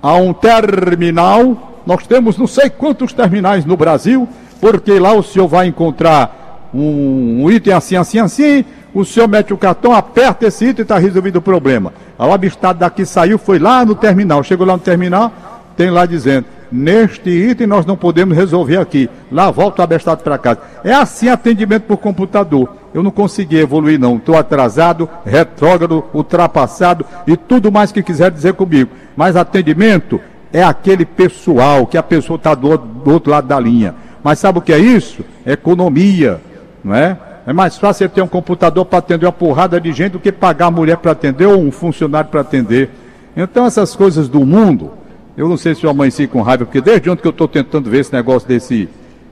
a 0.02 0.14
um 0.14 0.32
terminal. 0.32 1.82
Nós 1.86 2.06
temos 2.06 2.36
não 2.36 2.46
sei 2.46 2.70
quantos 2.70 3.12
terminais 3.12 3.64
no 3.64 3.76
Brasil, 3.76 4.28
porque 4.60 4.98
lá 4.98 5.12
o 5.12 5.22
senhor 5.22 5.48
vai 5.48 5.66
encontrar 5.66 6.68
um, 6.72 7.44
um 7.44 7.50
item 7.50 7.72
assim, 7.72 7.96
assim, 7.96 8.18
assim. 8.18 8.64
O 8.92 9.04
senhor 9.04 9.28
mete 9.28 9.52
o 9.52 9.58
cartão, 9.58 9.92
aperta 9.92 10.46
esse 10.46 10.64
item 10.64 10.80
e 10.80 10.82
está 10.82 10.98
resolvido 10.98 11.36
o 11.36 11.42
problema. 11.42 11.92
O 12.18 12.32
abistado 12.32 12.78
daqui 12.78 13.04
saiu, 13.06 13.38
foi 13.38 13.58
lá 13.58 13.84
no 13.84 13.94
terminal. 13.94 14.42
Chegou 14.42 14.66
lá 14.66 14.74
no 14.74 14.80
terminal, 14.80 15.32
tem 15.76 15.90
lá 15.90 16.06
dizendo: 16.06 16.46
Neste 16.70 17.30
item 17.30 17.66
nós 17.66 17.84
não 17.84 17.96
podemos 17.96 18.36
resolver 18.36 18.76
aqui. 18.76 19.10
Lá 19.30 19.50
volta 19.50 19.82
o 19.82 19.84
abestado 19.84 20.22
para 20.22 20.38
casa. 20.38 20.60
É 20.84 20.92
assim 20.92 21.28
atendimento 21.28 21.82
por 21.82 21.96
computador. 21.96 22.68
Eu 22.94 23.02
não 23.02 23.10
consegui 23.10 23.56
evoluir, 23.56 23.98
não. 23.98 24.16
Estou 24.16 24.36
atrasado, 24.36 25.08
retrógrado, 25.24 26.04
ultrapassado 26.14 27.04
e 27.26 27.36
tudo 27.36 27.72
mais 27.72 27.90
que 27.90 28.02
quiser 28.02 28.30
dizer 28.30 28.54
comigo. 28.54 28.90
Mas 29.16 29.36
atendimento 29.36 30.20
é 30.52 30.62
aquele 30.62 31.04
pessoal, 31.04 31.86
que 31.86 31.96
a 31.96 32.02
pessoa 32.02 32.36
está 32.36 32.54
do, 32.54 32.76
do, 32.76 33.12
outro 33.12 33.30
lado 33.30 33.46
da 33.46 33.58
linha. 33.58 33.94
Mas 34.22 34.38
sabe 34.38 34.58
o 34.58 34.62
que 34.62 34.72
é 34.72 34.78
isso? 34.78 35.24
Economia, 35.46 36.40
não 36.84 36.94
é? 36.94 37.16
É 37.46 37.52
mais 37.52 37.76
fácil 37.78 38.06
você 38.06 38.08
ter 38.08 38.22
um 38.22 38.28
computador 38.28 38.84
para 38.84 38.98
atender 38.98 39.26
uma 39.26 39.32
porrada 39.32 39.80
de 39.80 39.92
gente 39.92 40.12
do 40.12 40.20
que 40.20 40.30
pagar 40.30 40.66
a 40.66 40.70
mulher 40.70 40.96
para 40.96 41.12
atender 41.12 41.46
ou 41.46 41.60
um 41.60 41.72
funcionário 41.72 42.30
para 42.30 42.42
atender. 42.42 42.90
Então 43.36 43.64
essas 43.64 43.96
coisas 43.96 44.28
do 44.28 44.44
mundo 44.44 44.92
eu 45.40 45.48
não 45.48 45.56
sei 45.56 45.74
se 45.74 45.84
eu 45.84 45.90
amanheci 45.90 46.26
com 46.26 46.42
raiva, 46.42 46.66
porque 46.66 46.82
desde 46.82 47.08
ontem 47.08 47.22
que 47.22 47.28
eu 47.28 47.30
estou 47.30 47.48
tentando 47.48 47.88
ver 47.88 48.00
esse 48.00 48.12
negócio 48.12 48.46
desse, 48.46 48.88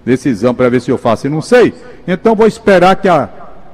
exame 0.06 0.54
para 0.54 0.70
ver 0.70 0.80
se 0.80 0.90
eu 0.90 0.96
faço 0.96 1.26
e 1.26 1.30
não 1.30 1.42
sei. 1.42 1.74
Então 2.06 2.34
vou 2.34 2.46
esperar 2.46 2.96
que 2.96 3.08
a 3.08 3.28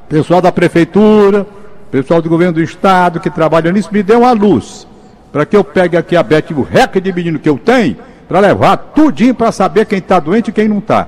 pessoal 0.09 0.41
da 0.41 0.51
prefeitura, 0.51 1.47
pessoal 1.93 2.21
do 2.21 2.29
governo 2.29 2.55
do 2.55 2.61
estado 2.61 3.21
que 3.21 3.31
trabalha 3.31 3.71
nisso, 3.71 3.89
me 3.93 4.03
dê 4.03 4.15
uma 4.15 4.33
luz. 4.33 4.85
Para 5.31 5.47
que 5.47 5.57
eu 5.57 5.63
pegue 5.63 5.97
aqui 5.97 6.17
a 6.17 6.25
Beth, 6.25 6.47
o 6.57 6.63
recorde 6.63 7.03
de 7.03 7.13
menino 7.13 7.39
que 7.39 7.49
eu 7.49 7.57
tenho, 7.57 7.97
para 8.27 8.41
levar 8.41 8.77
tudinho 8.79 9.35
para 9.35 9.53
saber 9.53 9.87
quem 9.87 9.99
está 9.99 10.19
doente 10.19 10.49
e 10.49 10.53
quem 10.53 10.67
não 10.67 10.79
está. 10.79 11.07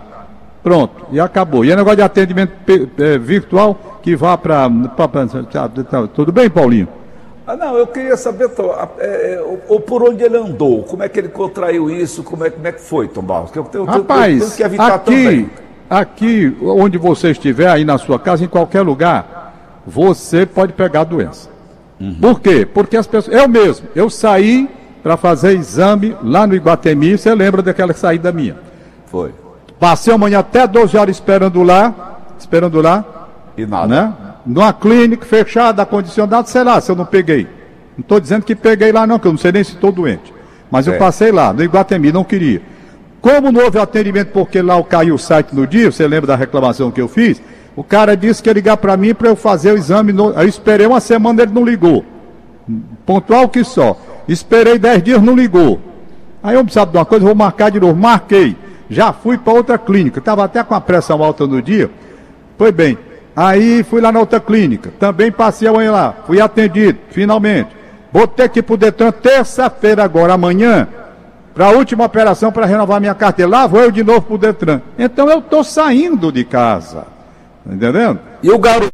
Pronto, 0.66 1.06
e 1.12 1.20
acabou. 1.20 1.64
E 1.64 1.70
é 1.70 1.76
negócio 1.76 1.98
de 1.98 2.02
atendimento 2.02 2.52
é, 2.98 3.16
virtual 3.16 4.00
que 4.02 4.16
vá 4.16 4.36
para. 4.36 4.68
Tudo 6.12 6.32
bem, 6.32 6.50
Paulinho? 6.50 6.88
Ah, 7.46 7.54
não, 7.54 7.76
eu 7.76 7.86
queria 7.86 8.16
saber, 8.16 8.48
Tom, 8.48 8.74
é, 8.98 9.40
ou, 9.68 9.78
por 9.78 10.02
onde 10.02 10.24
ele 10.24 10.36
andou, 10.36 10.82
como 10.82 11.04
é 11.04 11.08
que 11.08 11.20
ele 11.20 11.28
contraiu 11.28 11.88
isso, 11.88 12.24
como 12.24 12.44
é, 12.44 12.50
como 12.50 12.66
é 12.66 12.72
que 12.72 12.80
foi, 12.80 13.06
Tom 13.06 13.22
Barros? 13.22 13.54
Eu 13.54 13.62
tenho, 13.62 13.84
Rapaz, 13.84 14.58
eu, 14.58 14.66
eu 14.66 14.82
aqui, 14.82 15.04
também. 15.04 15.50
aqui, 15.88 16.56
onde 16.60 16.98
você 16.98 17.30
estiver, 17.30 17.68
aí 17.68 17.84
na 17.84 17.96
sua 17.96 18.18
casa, 18.18 18.44
em 18.44 18.48
qualquer 18.48 18.82
lugar, 18.82 19.54
você 19.86 20.44
pode 20.44 20.72
pegar 20.72 21.02
a 21.02 21.04
doença. 21.04 21.48
Uhum. 22.00 22.16
Por 22.20 22.40
quê? 22.40 22.66
Porque 22.66 22.96
as 22.96 23.06
pessoas. 23.06 23.36
Eu 23.36 23.46
mesmo, 23.48 23.86
eu 23.94 24.10
saí 24.10 24.68
para 25.00 25.16
fazer 25.16 25.56
exame 25.56 26.16
lá 26.24 26.44
no 26.44 26.56
Iguatemi, 26.56 27.16
você 27.16 27.32
lembra 27.36 27.62
daquela 27.62 27.94
saída 27.94 28.32
minha? 28.32 28.56
Foi. 29.06 29.45
Passei 29.78 30.12
amanhã 30.12 30.38
até 30.40 30.66
12 30.66 30.96
horas 30.96 31.16
esperando 31.16 31.62
lá, 31.62 32.18
esperando 32.38 32.80
lá. 32.80 33.04
E 33.56 33.66
nada. 33.66 33.86
Né? 33.86 34.14
numa 34.46 34.72
clínica 34.72 35.26
fechada, 35.26 35.82
acondicionada, 35.82 36.46
sei 36.46 36.62
lá, 36.62 36.80
se 36.80 36.90
eu 36.90 36.96
não 36.96 37.04
peguei. 37.04 37.44
Não 37.96 38.02
estou 38.02 38.20
dizendo 38.20 38.44
que 38.44 38.54
peguei 38.54 38.92
lá 38.92 39.06
não, 39.06 39.18
que 39.18 39.26
eu 39.26 39.32
não 39.32 39.38
sei 39.38 39.50
nem 39.50 39.64
se 39.64 39.72
estou 39.72 39.90
doente. 39.90 40.32
Mas 40.70 40.86
é. 40.86 40.94
eu 40.94 40.98
passei 40.98 41.32
lá, 41.32 41.52
no 41.52 41.62
Iguatemi, 41.62 42.12
não 42.12 42.22
queria. 42.22 42.62
Como 43.20 43.50
não 43.50 43.64
houve 43.64 43.78
atendimento 43.78 44.28
porque 44.28 44.62
lá 44.62 44.80
caiu 44.84 45.16
o 45.16 45.18
site 45.18 45.48
no 45.52 45.66
dia, 45.66 45.90
você 45.90 46.06
lembra 46.06 46.28
da 46.28 46.36
reclamação 46.36 46.92
que 46.92 47.00
eu 47.00 47.08
fiz? 47.08 47.42
O 47.74 47.82
cara 47.82 48.16
disse 48.16 48.42
que 48.42 48.48
ia 48.48 48.52
ligar 48.52 48.76
para 48.76 48.96
mim 48.96 49.14
para 49.14 49.28
eu 49.28 49.36
fazer 49.36 49.72
o 49.72 49.76
exame. 49.76 50.12
No... 50.12 50.32
Aí 50.38 50.48
esperei 50.48 50.86
uma 50.86 51.00
semana, 51.00 51.42
ele 51.42 51.52
não 51.52 51.64
ligou. 51.64 52.04
Pontual 53.04 53.48
que 53.48 53.64
só. 53.64 53.98
Esperei 54.28 54.78
dez 54.78 55.02
dias, 55.02 55.20
não 55.20 55.34
ligou. 55.34 55.80
Aí 56.42 56.54
eu 56.54 56.62
precisava 56.62 56.90
de 56.90 56.96
uma 56.96 57.04
coisa, 57.04 57.24
vou 57.24 57.34
marcar 57.34 57.70
de 57.70 57.80
novo. 57.80 57.96
Marquei. 57.96 58.56
Já 58.88 59.12
fui 59.12 59.36
para 59.36 59.52
outra 59.52 59.78
clínica. 59.78 60.18
Estava 60.18 60.44
até 60.44 60.62
com 60.62 60.74
a 60.74 60.80
pressão 60.80 61.22
alta 61.22 61.46
no 61.46 61.60
dia. 61.60 61.90
Foi 62.56 62.72
bem. 62.72 62.98
Aí 63.36 63.82
fui 63.82 64.00
lá 64.00 64.10
na 64.10 64.18
outra 64.18 64.40
clínica, 64.40 64.90
também 64.98 65.30
passei 65.30 65.68
amanhã 65.68 65.92
lá, 65.92 66.14
fui 66.26 66.40
atendido, 66.40 66.98
finalmente. 67.10 67.68
Vou 68.10 68.26
ter 68.26 68.48
que 68.48 68.60
ir 68.60 68.62
para 68.62 68.74
o 68.74 68.78
Detran 68.78 69.12
terça-feira 69.12 70.02
agora, 70.02 70.32
amanhã, 70.32 70.88
para 71.54 71.66
a 71.66 71.70
última 71.70 72.06
operação 72.06 72.50
para 72.50 72.64
renovar 72.64 72.98
minha 72.98 73.14
carteira. 73.14 73.50
Lá 73.50 73.66
vou 73.66 73.82
eu 73.82 73.90
de 73.90 74.02
novo 74.02 74.22
para 74.22 74.34
o 74.34 74.38
Detran. 74.38 74.80
Então 74.98 75.28
eu 75.28 75.40
estou 75.40 75.62
saindo 75.62 76.32
de 76.32 76.44
casa. 76.44 77.06
Tá 77.62 77.74
entendendo? 77.74 78.20
E 78.42 78.50
o 78.50 78.58
garoto, 78.58 78.90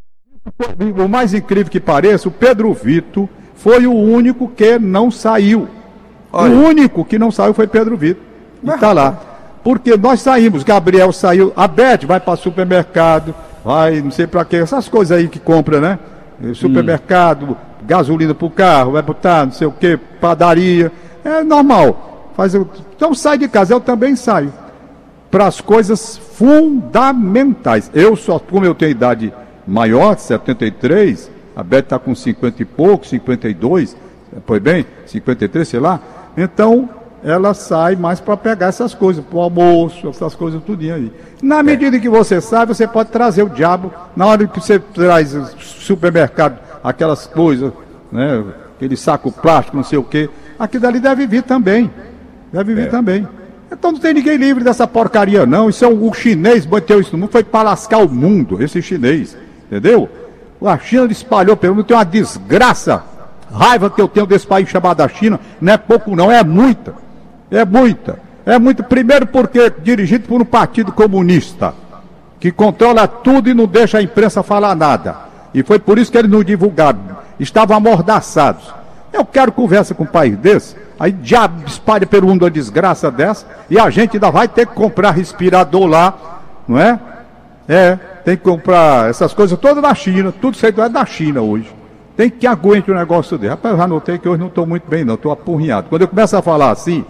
o 0.98 1.08
mais 1.08 1.32
incrível 1.34 1.70
que 1.70 1.78
pareça, 1.78 2.28
o 2.28 2.32
Pedro 2.32 2.72
Vito 2.74 3.28
foi 3.54 3.86
o 3.86 3.94
único 3.94 4.48
que 4.48 4.76
não 4.76 5.08
saiu. 5.08 5.68
Olha. 6.32 6.52
O 6.52 6.66
único 6.66 7.04
que 7.04 7.16
não 7.16 7.30
saiu 7.30 7.54
foi 7.54 7.68
Pedro 7.68 7.96
Vito. 7.96 8.20
E 8.60 8.68
está 8.68 8.92
lá. 8.92 9.31
Porque 9.62 9.96
nós 9.96 10.20
saímos, 10.20 10.64
Gabriel 10.64 11.12
saiu, 11.12 11.52
a 11.56 11.68
Beth 11.68 12.04
vai 12.04 12.18
para 12.18 12.36
supermercado, 12.36 13.34
vai, 13.64 14.00
não 14.00 14.10
sei 14.10 14.26
para 14.26 14.44
quê, 14.44 14.56
essas 14.56 14.88
coisas 14.88 15.16
aí 15.16 15.28
que 15.28 15.38
compra, 15.38 15.80
né? 15.80 15.98
Supermercado, 16.54 17.56
gasolina 17.84 18.34
para 18.34 18.46
o 18.46 18.50
carro, 18.50 18.92
vai 18.92 19.02
botar 19.02 19.46
não 19.46 19.52
sei 19.52 19.66
o 19.66 19.72
que, 19.72 19.96
padaria. 20.20 20.90
É 21.24 21.44
normal. 21.44 22.30
Faz, 22.36 22.54
então 22.54 23.14
sai 23.14 23.38
de 23.38 23.46
casa, 23.46 23.74
eu 23.74 23.80
também 23.80 24.16
saio. 24.16 24.52
Para 25.30 25.46
as 25.46 25.60
coisas 25.60 26.18
fundamentais. 26.18 27.90
Eu 27.94 28.16
só, 28.16 28.38
como 28.38 28.66
eu 28.66 28.74
tenho 28.74 28.90
idade 28.90 29.32
maior, 29.66 30.18
73, 30.18 31.30
a 31.54 31.62
Beth 31.62 31.78
está 31.80 31.98
com 31.98 32.14
50 32.14 32.62
e 32.62 32.64
pouco, 32.64 33.06
52, 33.06 33.96
foi 34.44 34.58
bem, 34.60 34.84
53, 35.06 35.68
sei 35.68 35.80
lá. 35.80 36.00
Então, 36.36 36.88
ela 37.24 37.54
sai 37.54 37.94
mais 37.94 38.20
para 38.20 38.36
pegar 38.36 38.66
essas 38.66 38.94
coisas, 38.94 39.24
para 39.24 39.38
o 39.38 39.42
almoço, 39.42 40.08
essas 40.08 40.34
coisas 40.34 40.62
tudinho 40.62 40.94
aí. 40.94 41.12
Na 41.40 41.62
medida 41.62 41.98
que 41.98 42.08
você 42.08 42.40
sai, 42.40 42.66
você 42.66 42.86
pode 42.86 43.10
trazer 43.10 43.42
o 43.42 43.48
diabo. 43.48 43.92
Na 44.16 44.26
hora 44.26 44.46
que 44.46 44.60
você 44.60 44.78
traz 44.78 45.30
supermercado, 45.58 46.58
aquelas 46.82 47.26
coisas, 47.26 47.72
né, 48.10 48.44
aquele 48.76 48.96
saco 48.96 49.30
plástico, 49.30 49.76
não 49.76 49.84
sei 49.84 49.98
o 49.98 50.02
quê, 50.02 50.28
aquilo 50.58 50.82
dali 50.82 50.98
deve 50.98 51.26
vir 51.26 51.42
também. 51.42 51.90
Deve 52.52 52.74
vir 52.74 52.86
é. 52.86 52.90
também. 52.90 53.26
Então 53.70 53.92
não 53.92 53.98
tem 53.98 54.12
ninguém 54.12 54.36
livre 54.36 54.64
dessa 54.64 54.86
porcaria, 54.86 55.46
não. 55.46 55.70
Isso 55.70 55.84
é 55.84 55.88
um, 55.88 56.08
o 56.08 56.12
chinês 56.12 56.66
bateu 56.66 57.00
isso 57.00 57.12
no 57.12 57.18
mundo, 57.18 57.30
foi 57.30 57.44
para 57.44 57.70
lascar 57.70 57.98
o 57.98 58.08
mundo, 58.08 58.62
esse 58.62 58.82
chinês. 58.82 59.36
Entendeu? 59.66 60.08
A 60.60 60.78
China 60.78 61.06
espalhou 61.10 61.56
pelo 61.56 61.76
mundo, 61.76 61.84
tem 61.84 61.96
uma 61.96 62.04
desgraça. 62.04 63.04
Raiva 63.52 63.90
que 63.90 64.00
eu 64.00 64.08
tenho 64.08 64.26
desse 64.26 64.46
país 64.46 64.68
chamado 64.68 65.06
China, 65.08 65.38
não 65.60 65.72
é 65.72 65.76
pouco 65.76 66.16
não, 66.16 66.30
é 66.30 66.42
muita. 66.42 67.01
É 67.52 67.64
muita. 67.64 68.18
É 68.44 68.58
muito, 68.58 68.82
primeiro 68.82 69.26
porque 69.26 69.70
dirigido 69.82 70.26
por 70.26 70.40
um 70.40 70.44
partido 70.44 70.90
comunista, 70.90 71.74
que 72.40 72.50
controla 72.50 73.06
tudo 73.06 73.48
e 73.48 73.54
não 73.54 73.66
deixa 73.66 73.98
a 73.98 74.02
imprensa 74.02 74.42
falar 74.42 74.74
nada. 74.74 75.16
E 75.54 75.62
foi 75.62 75.78
por 75.78 75.98
isso 75.98 76.10
que 76.10 76.18
eles 76.18 76.30
não 76.30 76.42
divulgaram. 76.42 76.98
Estavam 77.38 77.76
amordaçados. 77.76 78.74
Eu 79.12 79.24
quero 79.24 79.52
conversa 79.52 79.94
com 79.94 80.04
um 80.04 80.06
país 80.06 80.36
desse. 80.36 80.74
Aí 80.98 81.12
diabo 81.12 81.62
espalha 81.66 82.06
pelo 82.06 82.26
mundo 82.28 82.46
a 82.46 82.48
desgraça 82.48 83.10
dessa. 83.10 83.46
E 83.68 83.78
a 83.78 83.90
gente 83.90 84.16
ainda 84.16 84.30
vai 84.30 84.48
ter 84.48 84.66
que 84.66 84.74
comprar 84.74 85.10
respirador 85.10 85.86
lá, 85.86 86.40
não 86.66 86.78
é? 86.78 86.98
É, 87.68 87.96
tem 88.24 88.36
que 88.36 88.42
comprar 88.42 89.10
essas 89.10 89.34
coisas 89.34 89.58
todas 89.58 89.82
da 89.82 89.94
China. 89.94 90.32
Tudo 90.32 90.54
isso 90.54 90.66
aí 90.66 90.74
é 90.76 90.88
da 90.88 91.04
China 91.04 91.42
hoje. 91.42 91.70
Tem 92.16 92.30
que 92.30 92.46
aguente 92.46 92.90
o 92.90 92.94
negócio 92.94 93.36
dele. 93.36 93.50
Rapaz, 93.50 93.74
eu 93.74 93.78
já 93.80 93.86
notei 93.86 94.18
que 94.18 94.28
hoje 94.28 94.40
não 94.40 94.48
estou 94.48 94.66
muito 94.66 94.88
bem, 94.88 95.04
não. 95.04 95.14
Estou 95.14 95.30
apurrinhado. 95.30 95.88
Quando 95.88 96.02
eu 96.02 96.08
começo 96.08 96.36
a 96.36 96.42
falar 96.42 96.70
assim, 96.70 97.04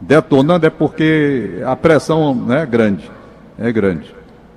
detonando 0.00 0.66
é 0.66 0.70
porque 0.70 1.62
a 1.64 1.74
pressão 1.74 2.34
né, 2.34 2.62
é 2.62 2.66
grande. 2.66 3.10
É 3.58 3.72
grande. 3.72 4.14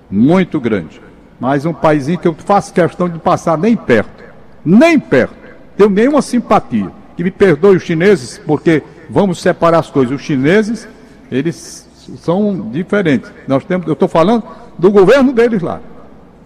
Muito 0.09 0.59
grande. 0.59 1.01
Mas 1.39 1.65
um 1.65 1.73
paísinho 1.73 2.19
que 2.19 2.27
eu 2.27 2.33
faço 2.33 2.73
questão 2.73 3.07
de 3.07 3.17
passar 3.19 3.57
nem 3.57 3.75
perto. 3.75 4.23
Nem 4.63 4.99
perto. 4.99 5.35
Tenho 5.77 5.89
nenhuma 5.89 6.21
simpatia. 6.21 6.91
Que 7.15 7.23
me 7.23 7.31
perdoe 7.31 7.77
os 7.77 7.83
chineses, 7.83 8.41
porque 8.45 8.83
vamos 9.09 9.41
separar 9.41 9.79
as 9.79 9.89
coisas. 9.89 10.13
Os 10.13 10.21
chineses, 10.21 10.87
eles 11.31 11.87
são 12.17 12.69
diferentes. 12.71 13.31
Nós 13.47 13.63
temos, 13.63 13.87
eu 13.87 13.93
estou 13.93 14.07
falando 14.07 14.43
do 14.77 14.91
governo 14.91 15.31
deles 15.31 15.61
lá. 15.61 15.79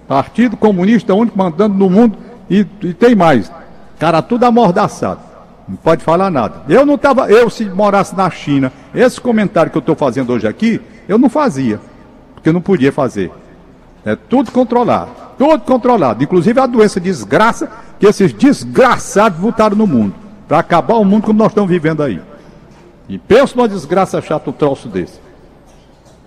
Partido 0.08 0.58
Comunista 0.58 1.14
único 1.14 1.38
mandando 1.38 1.76
no 1.76 1.90
mundo 1.90 2.18
e, 2.50 2.66
e 2.82 2.94
tem 2.94 3.16
mais. 3.16 3.52
Cara, 3.98 4.22
tudo 4.22 4.44
amordaçado. 4.44 5.33
Não 5.68 5.78
pode 5.78 6.04
falar 6.04 6.30
nada. 6.30 6.64
Eu 6.68 6.86
não 6.86 6.96
estava, 6.96 7.30
eu 7.30 7.50
se 7.50 7.66
morasse 7.66 8.16
na 8.16 8.30
China, 8.30 8.72
esse 8.94 9.20
comentário 9.20 9.72
que 9.72 9.78
eu 9.78 9.82
estou 9.82 9.96
fazendo 9.96 10.34
hoje 10.34 10.48
aqui, 10.48 10.82
eu 11.08 11.18
não 11.18 11.30
fazia, 11.30 11.80
porque 12.34 12.50
eu 12.50 12.54
não 12.54 12.62
podia 12.62 12.92
fazer. 12.92 13.32
É 14.06 14.16
tudo 14.16 14.52
controlado, 14.52 15.12
tudo 15.38 15.62
controlado, 15.62 16.24
inclusive 16.24 16.60
a 16.60 16.66
doença 16.66 17.00
desgraça 17.00 17.70
que 18.00 18.06
esses 18.06 18.34
desgraçados 18.34 19.40
botaram 19.40 19.78
no 19.78 19.88
mundo, 19.88 20.14
para 20.48 20.60
acabar 20.60 20.96
o 20.96 21.06
mundo 21.06 21.24
como 21.24 21.40
nós 21.40 21.52
estamos 21.52 21.70
vivendo 21.70 22.04
aí. 22.04 22.22
E 23.08 23.18
pensa 23.18 23.56
numa 23.56 23.68
desgraça 23.68 24.22
chata 24.22 24.50
um 24.50 24.54
troço 24.54 24.90
desse. 24.90 25.22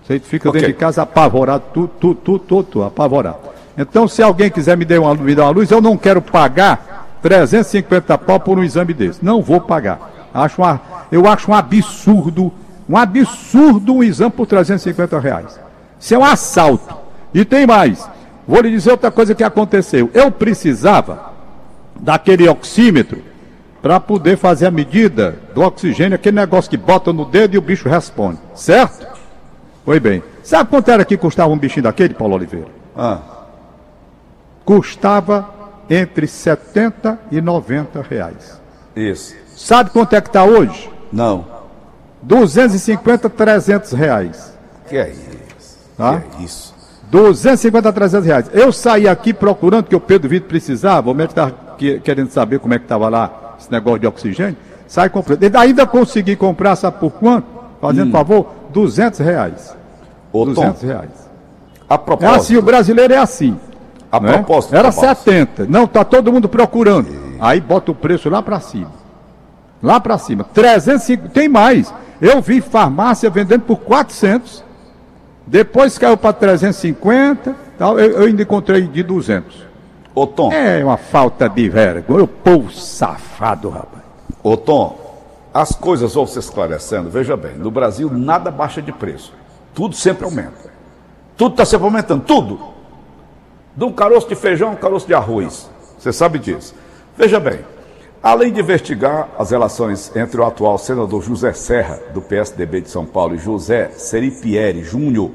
Você 0.06 0.18
fica 0.20 0.48
okay. 0.48 0.60
dentro 0.60 0.74
de 0.74 0.80
casa 0.80 1.02
apavorado, 1.02 1.64
tudo, 1.74 1.88
tudo, 2.00 2.14
tudo, 2.14 2.38
tudo, 2.38 2.64
tudo, 2.64 2.84
apavorado. 2.84 3.38
Então, 3.76 4.08
se 4.08 4.22
alguém 4.22 4.50
quiser 4.50 4.76
me 4.76 4.84
dar, 4.84 5.00
uma, 5.00 5.14
me 5.14 5.34
dar 5.34 5.44
uma 5.44 5.50
luz, 5.50 5.70
eu 5.70 5.82
não 5.82 5.96
quero 5.98 6.22
pagar 6.22 6.95
350 7.26 8.16
pau 8.18 8.38
por 8.38 8.56
um 8.56 8.62
exame 8.62 8.94
desse. 8.94 9.24
Não 9.24 9.42
vou 9.42 9.60
pagar. 9.60 10.28
Acho 10.32 10.62
uma, 10.62 10.80
eu 11.10 11.26
acho 11.26 11.50
um 11.50 11.54
absurdo, 11.54 12.52
um 12.88 12.96
absurdo 12.96 13.96
um 13.96 14.04
exame 14.04 14.30
por 14.30 14.46
350 14.46 15.18
reais. 15.18 15.58
Isso 15.98 16.14
é 16.14 16.18
um 16.18 16.24
assalto. 16.24 16.94
E 17.34 17.44
tem 17.44 17.66
mais. 17.66 18.08
Vou 18.46 18.60
lhe 18.60 18.70
dizer 18.70 18.92
outra 18.92 19.10
coisa 19.10 19.34
que 19.34 19.42
aconteceu. 19.42 20.08
Eu 20.14 20.30
precisava 20.30 21.32
daquele 21.98 22.48
oxímetro 22.48 23.20
para 23.82 23.98
poder 23.98 24.36
fazer 24.36 24.66
a 24.66 24.70
medida 24.70 25.36
do 25.52 25.62
oxigênio, 25.62 26.14
aquele 26.14 26.36
negócio 26.36 26.70
que 26.70 26.76
bota 26.76 27.12
no 27.12 27.24
dedo 27.24 27.56
e 27.56 27.58
o 27.58 27.62
bicho 27.62 27.88
responde. 27.88 28.38
Certo? 28.54 29.04
Foi 29.84 29.98
bem. 29.98 30.22
Sabe 30.44 30.70
quanto 30.70 30.88
era 30.92 31.04
que 31.04 31.16
custava 31.16 31.52
um 31.52 31.58
bichinho 31.58 31.82
daquele, 31.82 32.14
Paulo 32.14 32.36
Oliveira? 32.36 32.68
Ah. 32.96 33.18
Custava 34.64 35.55
entre 35.88 36.26
70 36.26 37.18
e 37.30 37.40
90 37.40 38.02
reais. 38.02 38.60
Isso. 38.94 39.34
Sabe 39.54 39.90
quanto 39.90 40.14
é 40.14 40.20
que 40.20 40.28
está 40.28 40.44
hoje? 40.44 40.90
Não. 41.12 41.46
250, 42.22 43.30
300 43.30 43.92
reais. 43.92 44.52
Que 44.88 44.96
é 44.96 45.10
isso? 45.10 45.78
Tá? 45.96 46.20
Que 46.20 46.42
é 46.42 46.44
isso? 46.44 46.74
250 47.10 47.88
a 47.88 47.92
300 47.92 48.26
reais. 48.26 48.50
Eu 48.52 48.72
saí 48.72 49.06
aqui 49.06 49.32
procurando, 49.32 49.84
que 49.84 49.96
o 49.96 50.00
Pedro 50.00 50.28
Vitor 50.28 50.48
precisava, 50.48 51.10
o 51.10 51.14
médico 51.14 51.40
estava 51.40 51.76
querendo 52.02 52.30
saber 52.30 52.58
como 52.58 52.74
é 52.74 52.78
que 52.78 52.84
estava 52.84 53.08
lá 53.08 53.54
esse 53.58 53.70
negócio 53.70 54.00
de 54.00 54.06
oxigênio. 54.06 54.56
Sai 54.86 55.08
comprando. 55.08 55.42
Ele 55.42 55.56
ainda 55.56 55.86
consegui 55.86 56.36
comprar, 56.36 56.76
sabe 56.76 56.98
por 56.98 57.12
quanto? 57.12 57.46
Fazendo 57.80 58.08
hum. 58.08 58.12
favor, 58.12 58.52
200 58.70 59.20
reais. 59.20 59.76
Ô, 60.32 60.44
200 60.44 60.80
Tom, 60.80 60.86
reais. 60.86 61.10
A 61.88 61.98
propósito. 61.98 62.34
É 62.34 62.38
assim, 62.38 62.56
o 62.56 62.62
brasileiro 62.62 63.14
é 63.14 63.18
assim. 63.18 63.58
A 64.16 64.20
né? 64.20 64.32
propósito. 64.32 64.74
Era 64.74 64.92
Tomás. 64.92 65.18
70. 65.18 65.66
Não, 65.66 65.86
tá 65.86 66.04
todo 66.04 66.32
mundo 66.32 66.48
procurando. 66.48 67.08
E... 67.08 67.36
Aí 67.40 67.60
bota 67.60 67.90
o 67.90 67.94
preço 67.94 68.28
lá 68.28 68.42
para 68.42 68.60
cima. 68.60 68.90
Lá 69.82 70.00
para 70.00 70.18
cima. 70.18 70.44
350. 70.44 71.28
Tem 71.30 71.48
mais. 71.48 71.92
Eu 72.20 72.40
vi 72.40 72.60
farmácia 72.60 73.28
vendendo 73.28 73.62
por 73.62 73.78
400. 73.78 74.64
Depois 75.46 75.98
caiu 75.98 76.16
para 76.16 76.32
350. 76.32 77.54
Tal. 77.78 77.98
Eu, 77.98 78.10
eu 78.12 78.26
ainda 78.26 78.42
encontrei 78.42 78.82
de 78.82 79.02
200. 79.02 79.66
Ô 80.14 80.26
Tom. 80.26 80.50
É 80.52 80.82
uma 80.82 80.96
falta 80.96 81.48
de 81.48 81.68
vergonha. 81.68 82.24
O 82.24 82.28
povo 82.28 82.72
safado, 82.72 83.68
rapaz. 83.68 84.02
Ô 84.42 84.56
Tom, 84.56 84.98
as 85.52 85.72
coisas 85.72 86.14
vão 86.14 86.26
se 86.26 86.38
esclarecendo. 86.38 87.10
Veja 87.10 87.36
bem, 87.36 87.56
no 87.56 87.70
Brasil 87.70 88.10
nada 88.10 88.50
baixa 88.50 88.80
de 88.80 88.92
preço. 88.92 89.32
Tudo 89.74 89.94
sempre 89.94 90.24
aumenta. 90.24 90.70
Tudo 91.36 91.52
está 91.52 91.64
sempre 91.66 91.84
aumentando. 91.86 92.24
Tudo 92.24 92.75
de 93.76 93.84
um 93.84 93.92
caroço 93.92 94.28
de 94.28 94.34
feijão 94.34 94.70
a 94.70 94.72
um 94.72 94.76
caroço 94.76 95.06
de 95.06 95.14
arroz. 95.14 95.68
Você 95.98 96.12
sabe 96.12 96.38
disso. 96.38 96.74
Veja 97.16 97.38
bem, 97.38 97.60
além 98.22 98.52
de 98.52 98.60
investigar 98.60 99.28
as 99.38 99.50
relações 99.50 100.14
entre 100.16 100.40
o 100.40 100.44
atual 100.44 100.78
senador 100.78 101.22
José 101.22 101.52
Serra, 101.52 102.00
do 102.14 102.22
PSDB 102.22 102.80
de 102.80 102.90
São 102.90 103.04
Paulo, 103.04 103.34
e 103.34 103.38
José 103.38 103.90
Seripieri 103.90 104.82
Júnior, 104.82 105.30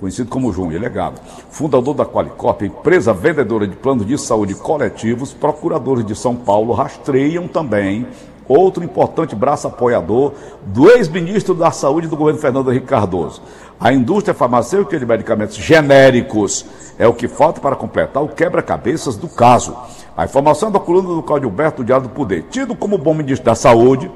conhecido 0.00 0.28
como 0.28 0.52
Júnior, 0.52 0.80
legado, 0.80 1.20
fundador 1.50 1.94
da 1.94 2.04
Qualicop, 2.04 2.64
empresa 2.64 3.12
vendedora 3.12 3.66
de 3.66 3.76
planos 3.76 4.06
de 4.06 4.18
saúde 4.18 4.54
coletivos, 4.54 5.32
procuradores 5.32 6.04
de 6.04 6.14
São 6.14 6.34
Paulo 6.36 6.72
rastreiam 6.72 7.46
também 7.46 8.06
outro 8.48 8.84
importante 8.84 9.34
braço 9.34 9.66
apoiador 9.66 10.32
do 10.66 10.90
ex-ministro 10.90 11.54
da 11.54 11.70
Saúde 11.70 12.08
do 12.08 12.16
governo 12.16 12.40
Fernando 12.40 12.70
Henrique 12.70 12.86
Cardoso. 12.86 13.42
A 13.80 13.92
indústria 13.92 14.34
farmacêutica 14.34 14.98
de 14.98 15.06
medicamentos 15.06 15.56
genéricos 15.56 16.64
é 16.98 17.06
o 17.06 17.12
que 17.12 17.26
falta 17.26 17.60
para 17.60 17.76
completar 17.76 18.22
o 18.22 18.28
quebra-cabeças 18.28 19.16
do 19.16 19.28
caso. 19.28 19.76
A 20.16 20.24
informação 20.24 20.70
da 20.70 20.78
coluna 20.78 21.08
do 21.08 21.22
Claudio 21.22 21.48
Alberto, 21.48 21.82
do 21.82 21.86
Diário 21.86 22.08
do 22.08 22.14
Poder. 22.14 22.44
Tido 22.50 22.74
como 22.74 22.96
bom 22.96 23.14
ministro 23.14 23.44
da 23.44 23.54
Saúde, 23.54 24.10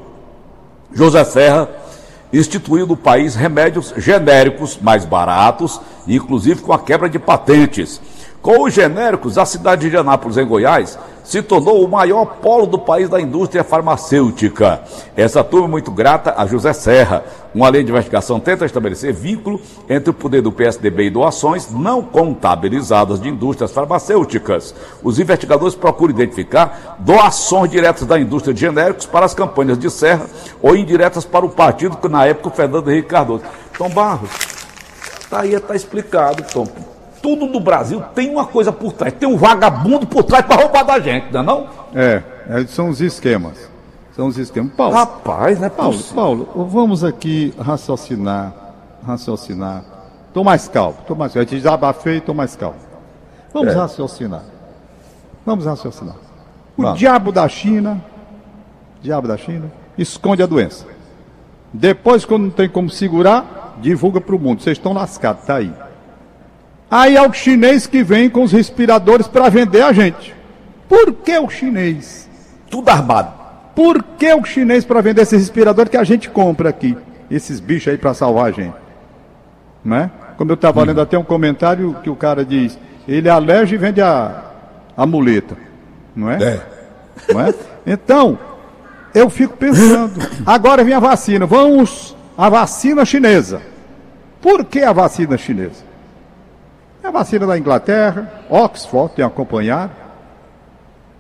José 0.93 1.25
Serra 1.25 1.69
instituiu 2.33 2.87
no 2.87 2.97
país 2.97 3.35
remédios 3.35 3.93
genéricos 3.97 4.79
mais 4.81 5.05
baratos, 5.05 5.81
inclusive 6.07 6.61
com 6.61 6.73
a 6.73 6.79
quebra 6.79 7.09
de 7.09 7.19
patentes. 7.19 8.01
Com 8.41 8.65
os 8.65 8.73
genéricos, 8.73 9.37
a 9.37 9.45
cidade 9.45 9.91
de 9.91 9.97
Anápolis, 9.97 10.37
em 10.37 10.47
Goiás, 10.47 10.99
se 11.29 11.43
tornou 11.43 11.85
o 11.85 11.89
maior 11.89 12.25
polo 12.41 12.67
do 12.67 12.79
país 12.79 13.07
da 13.07 13.21
indústria 13.21 13.63
farmacêutica. 13.63 14.81
Essa 15.15 15.45
turma 15.45 15.67
é 15.67 15.71
muito 15.71 15.91
grata 15.91 16.33
a 16.35 16.47
José 16.47 16.73
Serra. 16.73 17.23
Uma 17.55 17.69
lei 17.69 17.85
de 17.85 17.91
investigação 17.91 18.41
tenta 18.41 18.65
estabelecer 18.65 19.13
vínculo 19.13 19.61
entre 19.91 20.09
o 20.09 20.15
poder 20.15 20.41
do 20.41 20.51
PSDB 20.51 21.05
e 21.05 21.11
doações 21.11 21.71
não 21.71 22.03
contabilizadas 22.03 23.21
de 23.21 23.29
indústrias 23.29 23.71
farmacêuticas. 23.71 24.75
Os 25.03 25.19
investigadores 25.19 25.75
procuram 25.75 26.15
identificar 26.15 26.97
doações 26.99 27.71
diretas 27.71 28.07
da 28.07 28.19
indústria 28.19 28.55
de 28.55 28.61
genéricos 28.61 29.05
para 29.05 29.27
as 29.27 29.35
campanhas 29.35 29.79
de 29.79 29.91
Serra 29.91 30.25
ou 30.63 30.75
indiretas 30.75 31.27
para 31.27 31.45
o 31.45 31.51
partido 31.51 31.99
que 31.99 32.09
na 32.09 32.25
época 32.25 32.49
o 32.49 32.53
Fernando 32.53 32.91
Henrique 32.91 33.09
Cardoso. 33.09 33.43
Tom 33.77 33.91
Barros, 33.91 34.31
tá 35.29 35.41
aí, 35.41 35.53
está 35.53 35.77
explicado, 35.77 36.43
Tom 36.51 36.67
tudo 37.29 37.47
no 37.47 37.61
Brasil 37.61 38.03
tem 38.15 38.31
uma 38.31 38.47
coisa 38.47 38.73
por 38.73 38.93
trás, 38.93 39.13
tem 39.13 39.29
um 39.29 39.37
vagabundo 39.37 40.07
por 40.07 40.23
trás 40.25 40.45
para 40.47 40.63
roubar 40.63 40.83
da 40.85 40.99
gente, 40.99 41.31
não 41.31 41.41
é 41.41 41.43
não? 41.43 41.67
É, 41.95 42.23
é, 42.49 42.67
são 42.67 42.89
os 42.89 43.01
esquemas. 43.03 43.69
São 44.17 44.27
os 44.29 44.39
esquemas. 44.39 44.73
Paulo, 44.73 44.95
Rapaz, 44.95 45.61
né, 45.61 45.69
Paulo, 45.69 45.99
Paulo, 46.15 46.49
vamos 46.71 47.05
aqui 47.05 47.55
raciocinar, 47.61 48.53
raciocinar. 49.07 49.85
Tô 50.33 50.43
mais 50.43 50.69
calmo, 50.69 50.97
tô 51.07 51.15
mais 51.15 51.33
calmo. 51.33 51.43
Eu 51.43 51.47
te 51.47 51.57
desabafei, 51.57 52.21
tô 52.21 52.33
mais 52.33 52.57
calmo. 52.57 52.77
Vamos 53.53 53.75
É. 53.75 53.77
raciocinar. 53.77 54.43
Vamos 55.45 55.67
raciocinar. 55.67 56.17
O 56.77 56.83
Vamos. 56.83 56.99
diabo 56.99 57.31
da 57.31 57.47
China, 57.49 58.03
diabo 59.03 59.29
da 59.29 59.37
China, 59.37 59.71
esconde 59.97 60.43
a 60.43 60.47
doença. 60.47 60.87
Depois, 61.73 62.25
quando 62.25 62.45
não 62.45 62.51
tem 62.51 62.69
como 62.69 62.89
segurar, 62.89 63.77
divulga 63.81 64.21
para 64.21 64.35
o 64.35 64.39
mundo. 64.39 64.63
Vocês 64.63 64.79
estão 64.79 64.93
lascados, 64.93 65.45
tá 65.45 65.57
aí. 65.57 65.73
Aí 66.91 67.17
é 67.17 67.23
o 67.23 67.33
chinês 67.33 67.87
que 67.87 68.03
vem 68.03 68.31
com 68.31 68.43
os 68.43 68.53
respiradores 68.53 69.29
para 69.29 69.49
vender 69.49 69.83
a 69.83 69.93
gente. 69.93 70.35
Por 70.89 71.13
que 71.13 71.39
o 71.39 71.51
chinês? 71.51 72.29
Tudo 72.71 72.89
armado. 72.89 73.33
Por 73.75 74.03
que 74.03 74.33
o 74.33 74.45
chinês 74.45 74.85
para 74.85 75.01
vender 75.01 75.23
esse 75.23 75.37
respirador 75.37 75.89
que 75.89 75.97
a 75.97 76.05
gente 76.05 76.31
compra 76.31 76.71
aqui? 76.71 76.97
Esses 77.31 77.61
bichos 77.61 77.89
aí 77.89 77.99
para 77.99 78.15
salvar 78.15 78.47
a 78.47 78.51
gente. 78.51 78.75
Né? 79.85 80.11
Como 80.37 80.51
eu 80.51 80.55
estava 80.55 80.83
lendo 80.83 81.01
até 81.01 81.19
um 81.19 81.25
comentário 81.25 81.97
que 82.03 82.09
o 82.09 82.17
cara 82.17 82.45
diz, 82.45 82.79
ele 83.07 83.29
alege 83.29 83.75
e 83.75 83.79
vende 83.79 84.01
a, 84.01 84.45
a 84.97 85.05
muleta. 85.05 85.57
Não 86.17 86.31
é? 86.31 86.43
É. 86.43 86.67
Não 87.33 87.41
é? 87.41 87.55
Então, 87.87 88.39
eu 89.15 89.29
fico 89.29 89.57
pensando, 89.57 90.21
agora 90.47 90.83
vem 90.83 90.95
a 90.95 91.01
vacina, 91.01 91.45
vamos 91.45 92.17
a 92.37 92.49
vacina 92.49 93.05
chinesa. 93.05 93.61
Por 94.41 94.65
que 94.65 94.81
a 94.81 94.93
vacina 94.93 95.37
chinesa? 95.37 95.88
A 97.09 97.11
vacina 97.11 97.47
da 97.47 97.57
Inglaterra, 97.57 98.45
Oxford 98.51 99.15
tem 99.15 99.25
acompanhado, 99.25 99.93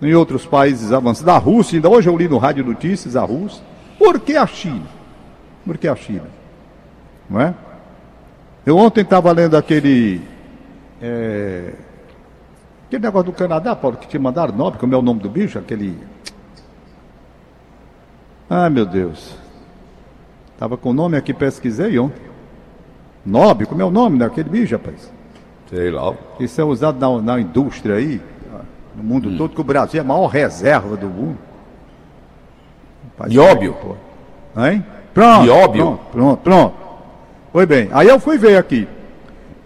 em 0.02 0.12
outros 0.12 0.44
países 0.44 0.92
avançados, 0.92 1.24
da 1.24 1.38
Rússia, 1.38 1.78
ainda 1.78 1.88
hoje 1.88 2.10
eu 2.10 2.16
li 2.16 2.28
no 2.28 2.36
Rádio 2.36 2.62
Notícias 2.62 3.16
a 3.16 3.22
Rússia. 3.22 3.64
Por 3.98 4.20
que 4.20 4.36
a 4.36 4.46
China? 4.46 4.84
Por 5.64 5.78
que 5.78 5.88
a 5.88 5.96
China? 5.96 6.26
Não 7.28 7.40
é? 7.40 7.54
Eu 8.66 8.76
ontem 8.76 9.00
estava 9.00 9.32
lendo 9.32 9.56
aquele. 9.56 10.20
é, 11.00 11.72
aquele 12.86 13.04
negócio 13.04 13.32
do 13.32 13.32
Canadá, 13.32 13.74
Paulo, 13.74 13.96
que 13.96 14.06
te 14.06 14.18
mandaram 14.18 14.54
nome, 14.54 14.76
como 14.76 14.94
é 14.94 14.98
o 14.98 15.02
nome 15.02 15.20
do 15.20 15.30
bicho? 15.30 15.58
Aquele. 15.58 15.98
Ai 18.50 18.68
meu 18.68 18.84
Deus. 18.84 19.34
Estava 20.52 20.76
com 20.76 20.90
o 20.90 20.94
nome 20.94 21.16
aqui, 21.16 21.32
pesquisei 21.32 21.98
ontem. 21.98 22.28
Nobre, 23.24 23.64
como 23.64 23.80
é 23.80 23.84
o 23.86 23.90
nome 23.90 24.18
daquele 24.18 24.50
bicho, 24.50 24.76
rapaz? 24.76 25.16
Sei 25.68 25.90
lá. 25.90 26.14
Isso 26.40 26.60
é 26.60 26.64
usado 26.64 26.98
na, 26.98 27.34
na 27.34 27.40
indústria 27.40 27.96
aí, 27.96 28.20
no 28.96 29.02
mundo 29.02 29.36
todo, 29.36 29.54
que 29.54 29.60
o 29.60 29.64
Brasil 29.64 30.00
é 30.00 30.04
a 30.04 30.06
maior 30.06 30.26
reserva 30.26 30.96
do 30.96 31.06
mundo. 31.06 31.38
Rapaz, 33.10 33.30
Nióbio. 33.30 33.74
pô. 33.74 33.96
Hein? 34.60 34.84
Pronto. 35.12 35.42
Nióbio. 35.42 35.82
Pronto, 35.84 36.00
pronto, 36.10 36.40
pronto. 36.42 36.74
Foi 37.52 37.66
bem. 37.66 37.88
Aí 37.92 38.08
eu 38.08 38.18
fui 38.18 38.38
ver 38.38 38.56
aqui. 38.56 38.88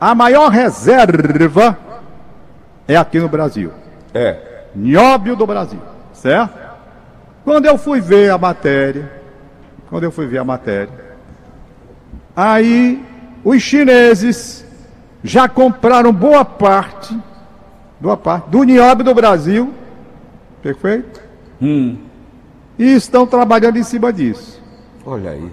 A 0.00 0.14
maior 0.14 0.48
reserva 0.48 1.78
é 2.88 2.96
aqui 2.96 3.20
no 3.20 3.28
Brasil. 3.28 3.70
É. 4.12 4.66
Nióbio 4.74 5.36
do 5.36 5.46
Brasil. 5.46 5.80
Certo? 6.12 6.58
Quando 7.44 7.66
eu 7.66 7.76
fui 7.78 8.00
ver 8.00 8.30
a 8.30 8.38
matéria, 8.38 9.10
quando 9.88 10.04
eu 10.04 10.12
fui 10.12 10.26
ver 10.26 10.38
a 10.38 10.44
matéria, 10.44 10.92
aí 12.34 13.04
os 13.44 13.60
chineses 13.60 14.64
já 15.22 15.48
compraram 15.48 16.12
boa 16.12 16.44
parte, 16.44 17.16
boa 18.00 18.16
parte 18.16 18.50
do 18.50 18.62
nióbio 18.64 19.04
do 19.04 19.14
Brasil, 19.14 19.72
perfeito? 20.62 21.20
Hum. 21.60 21.96
E 22.78 22.94
estão 22.94 23.26
trabalhando 23.26 23.76
em 23.76 23.82
cima 23.82 24.12
disso. 24.12 24.60
Olha 25.04 25.30
aí. 25.30 25.50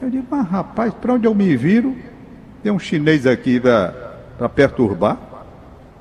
Eu 0.00 0.10
digo, 0.10 0.26
mas 0.30 0.48
rapaz, 0.48 0.92
para 0.94 1.14
onde 1.14 1.26
eu 1.26 1.34
me 1.34 1.56
viro, 1.56 1.96
tem 2.62 2.70
um 2.70 2.78
chinês 2.78 3.26
aqui 3.26 3.60
para 3.60 4.48
perturbar. 4.48 5.18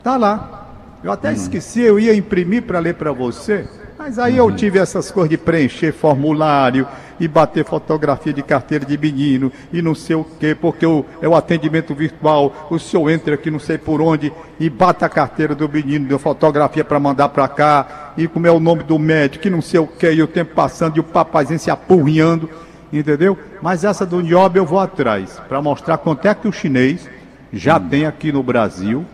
Tá 0.04 0.18
lá. 0.18 0.68
Eu 1.04 1.12
até 1.12 1.34
esqueci, 1.34 1.82
eu 1.82 2.00
ia 2.00 2.14
imprimir 2.16 2.64
para 2.64 2.80
ler 2.80 2.96
para 2.96 3.12
você, 3.12 3.68
mas 4.02 4.18
aí 4.18 4.38
eu 4.38 4.52
tive 4.52 4.80
essas 4.80 5.12
coisas 5.12 5.30
de 5.30 5.38
preencher 5.38 5.92
formulário 5.92 6.88
e 7.20 7.28
bater 7.28 7.64
fotografia 7.64 8.34
de 8.34 8.42
carteira 8.42 8.84
de 8.84 8.98
menino 8.98 9.52
e 9.72 9.80
não 9.80 9.94
sei 9.94 10.16
o 10.16 10.24
quê, 10.40 10.56
porque 10.60 10.84
o, 10.88 11.06
é 11.22 11.30
o 11.30 11.36
atendimento 11.36 11.94
virtual. 11.94 12.68
O 12.72 12.80
senhor 12.80 13.12
entra 13.12 13.36
aqui 13.36 13.52
não 13.52 13.60
sei 13.60 13.78
por 13.78 14.02
onde 14.02 14.34
e 14.60 14.72
bata 14.72 15.06
a 15.06 15.10
carteira 15.10 15.54
do 15.54 15.70
menino, 15.70 16.08
deu 16.08 16.18
fotografia 16.18 16.84
para 16.84 17.00
mandar 17.00 17.30
para 17.30 17.48
cá 17.48 18.14
e 18.18 18.28
como 18.28 18.48
é 18.48 18.52
o 18.52 18.60
nome 18.60 18.82
do 18.82 18.98
médico 18.98 19.46
e 19.46 19.52
não 19.52 19.62
sei 19.62 19.80
o 19.80 19.86
quê, 19.86 20.12
e 20.14 20.24
o 20.24 20.28
tempo 20.28 20.56
passando 20.56 20.98
e 20.98 21.00
o 21.00 21.04
papazinho 21.04 21.60
se 21.60 21.70
apurrinhando. 21.70 22.50
Entendeu? 22.92 23.38
Mas 23.62 23.84
essa 23.84 24.04
do 24.04 24.20
Niobe 24.20 24.58
eu 24.58 24.66
vou 24.66 24.80
atrás, 24.80 25.40
para 25.48 25.62
mostrar 25.62 26.00
quanto 26.00 26.28
é 26.28 26.34
que 26.34 26.48
o 26.48 26.52
chinês 26.52 27.08
já 27.54 27.80
tem 27.80 28.08
aqui 28.08 28.32
no 28.32 28.42
Brasil, 28.42 29.06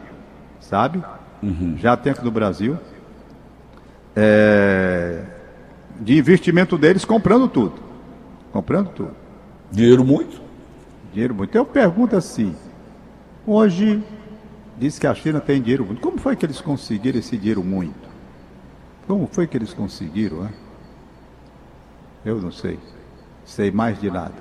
sabe? 0.62 1.04
Já 1.78 1.98
tem 1.98 2.14
aqui 2.14 2.24
no 2.24 2.32
Brasil. 2.32 2.78
É, 4.20 5.22
de 6.00 6.18
investimento 6.18 6.76
deles 6.76 7.06
comprando 7.06 7.48
tudo. 7.48 7.76
Comprando 8.52 8.90
tudo. 8.90 9.12
Dinheiro 9.72 10.04
muito. 10.04 10.42
Dinheiro 11.14 11.36
muito. 11.36 11.56
Eu 11.56 11.64
pergunto 11.64 12.16
assim, 12.16 12.56
hoje 13.46 14.04
diz 14.76 14.98
que 14.98 15.06
a 15.06 15.14
China 15.14 15.40
tem 15.40 15.62
dinheiro 15.62 15.86
muito. 15.86 16.02
Como 16.02 16.18
foi 16.18 16.36
que 16.36 16.44
eles 16.48 16.60
conseguiram 16.60 17.20
esse 17.20 17.38
dinheiro 17.38 17.64
muito? 17.64 18.08
Como 19.08 19.30
foi 19.32 19.46
que 19.46 19.56
eles 19.56 19.72
conseguiram, 19.72 20.42
né? 20.42 20.50
Eu 22.26 22.42
não 22.42 22.52
sei. 22.52 22.80
Sei 23.46 23.70
mais 23.70 24.02
de 24.02 24.10
nada. 24.10 24.34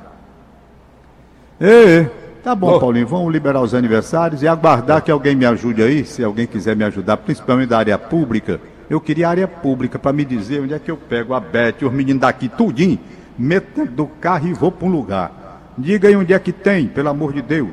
Ei, 1.60 2.10
tá 2.42 2.54
bom, 2.54 2.76
Oh. 2.76 2.80
Paulinho, 2.80 3.06
vamos 3.06 3.30
liberar 3.30 3.60
os 3.60 3.74
aniversários 3.74 4.42
e 4.42 4.48
aguardar 4.48 5.02
que 5.02 5.10
alguém 5.10 5.36
me 5.36 5.44
ajude 5.44 5.82
aí, 5.82 6.02
se 6.04 6.24
alguém 6.24 6.46
quiser 6.46 6.74
me 6.74 6.84
ajudar, 6.84 7.18
principalmente 7.18 7.68
da 7.68 7.78
área 7.78 7.98
pública. 7.98 8.58
Eu 8.88 9.00
queria 9.00 9.28
área 9.28 9.48
pública 9.48 9.98
para 9.98 10.12
me 10.12 10.24
dizer 10.24 10.62
onde 10.62 10.74
é 10.74 10.78
que 10.78 10.90
eu 10.90 10.96
pego 10.96 11.34
a 11.34 11.40
Beth, 11.40 11.82
os 11.82 11.92
meninos 11.92 12.20
daqui 12.20 12.48
tudinho, 12.48 12.98
meto 13.36 13.76
dentro 13.76 13.92
do 13.92 14.06
carro 14.06 14.46
e 14.46 14.52
vou 14.52 14.70
para 14.70 14.86
um 14.86 14.90
lugar. 14.90 15.72
Diga 15.76 16.08
aí 16.08 16.16
onde 16.16 16.32
é 16.32 16.38
que 16.38 16.52
tem, 16.52 16.86
pelo 16.86 17.08
amor 17.08 17.32
de 17.32 17.42
Deus. 17.42 17.72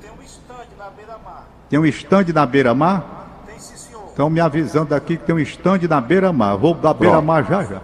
Tem 0.00 0.10
um 0.10 0.22
estande 0.22 0.70
na 0.78 0.90
beira-mar. 0.90 1.48
Tem 1.68 1.78
um 1.78 1.86
estande 1.86 2.32
na 2.32 2.46
beira-mar? 2.46 3.42
Tem 3.46 3.58
sim, 3.58 3.76
senhor. 3.76 4.04
Estão 4.08 4.30
me 4.30 4.40
avisando 4.40 4.94
aqui 4.94 5.16
que 5.16 5.24
tem 5.24 5.34
um 5.34 5.38
estande 5.38 5.88
na 5.88 6.00
beira-mar. 6.00 6.56
Vou 6.56 6.74
da 6.74 6.92
beira-mar 6.92 7.46
já 7.48 7.64
já. 7.64 7.76
É. 7.76 7.80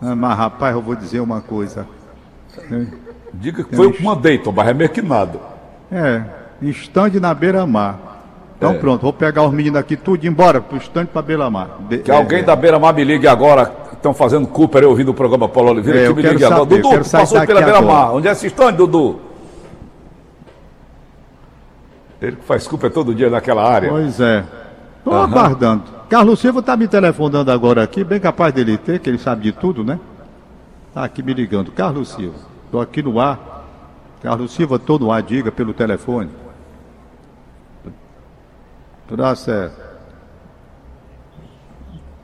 Ah, 0.00 0.14
mas 0.14 0.38
rapaz, 0.38 0.74
eu 0.74 0.80
vou 0.80 0.94
dizer 0.94 1.20
uma 1.20 1.40
coisa. 1.40 1.86
Diga 3.34 3.64
que 3.64 3.76
foi 3.76 3.86
eu 3.86 3.92
que 3.92 4.02
mandei, 4.02 4.38
Tom 4.38 4.52
Barra, 4.52 4.70
é 4.70 4.74
meio 4.74 4.90
que 4.90 5.02
nada. 5.02 5.38
É, 5.90 6.22
estande 6.62 7.20
na 7.20 7.34
beira-mar. 7.34 8.17
Então 8.58 8.72
É. 8.72 8.74
pronto, 8.78 9.02
vou 9.02 9.12
pegar 9.12 9.44
os 9.44 9.52
meninos 9.52 9.78
aqui 9.78 9.96
tudo 9.96 10.22
e 10.24 10.26
ir 10.26 10.30
embora 10.30 10.60
pro 10.60 10.76
estande 10.76 11.06
pra 11.12 11.22
beira-mar. 11.22 11.76
Be- 11.88 11.98
Que 11.98 12.10
é, 12.10 12.16
alguém 12.16 12.40
é. 12.40 12.42
da 12.42 12.56
Beira 12.56 12.76
Mar 12.78 12.92
me 12.92 13.04
ligue 13.04 13.28
agora. 13.28 13.72
Estão 13.92 14.12
fazendo 14.12 14.46
Cooper 14.48 14.82
eu 14.82 14.90
ouvindo 14.90 15.10
o 15.10 15.14
programa 15.14 15.48
Paulo 15.48 15.70
Oliveira. 15.70 16.00
É, 16.00 16.02
que 16.04 16.10
eu 16.10 16.16
me 16.16 16.22
quero 16.22 16.34
ligue 16.34 16.44
agora. 16.44 16.60
saber, 16.62 16.74
eu 16.78 16.82
Dudu, 16.82 17.04
tu 17.04 17.10
passou 17.10 17.46
pela 17.46 17.62
Beira 17.62 17.80
Mar. 17.80 17.96
agora. 18.02 18.16
Onde 18.16 18.28
é 18.28 18.32
esse 18.32 18.46
stand, 18.48 18.72
Dudu? 18.74 19.20
Ele 22.20 22.36
que 22.36 22.44
faz 22.44 22.66
Cooper 22.66 22.90
todo 22.90 23.14
dia 23.14 23.30
naquela 23.30 23.62
área. 23.62 23.88
Pois 23.90 24.18
é. 24.20 24.44
Estou 24.98 25.14
Aham. 25.14 25.24
aguardando. 25.24 25.82
Carlos 26.08 26.40
Silva 26.40 26.60
está 26.60 26.76
me 26.76 26.88
telefonando 26.88 27.50
agora 27.52 27.82
aqui, 27.82 28.02
bem 28.02 28.18
capaz 28.18 28.52
dele 28.52 28.76
ter, 28.76 28.98
que 28.98 29.08
ele 29.08 29.18
sabe 29.18 29.42
de 29.42 29.52
tudo, 29.52 29.84
né? 29.84 30.00
Está 30.88 31.04
aqui 31.04 31.22
me 31.22 31.32
ligando. 31.32 31.70
Carlos 31.70 32.08
Silva, 32.08 32.34
estou 32.64 32.80
aqui 32.80 33.02
no 33.02 33.20
ar. 33.20 33.66
Carlos 34.22 34.52
Silva, 34.52 34.76
estou 34.76 34.98
no 34.98 35.12
ar, 35.12 35.22
diga 35.22 35.52
pelo 35.52 35.72
telefone. 35.72 36.30
Tudo 39.08 39.34
certo. 39.36 39.74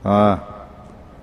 Ah. 0.03 0.39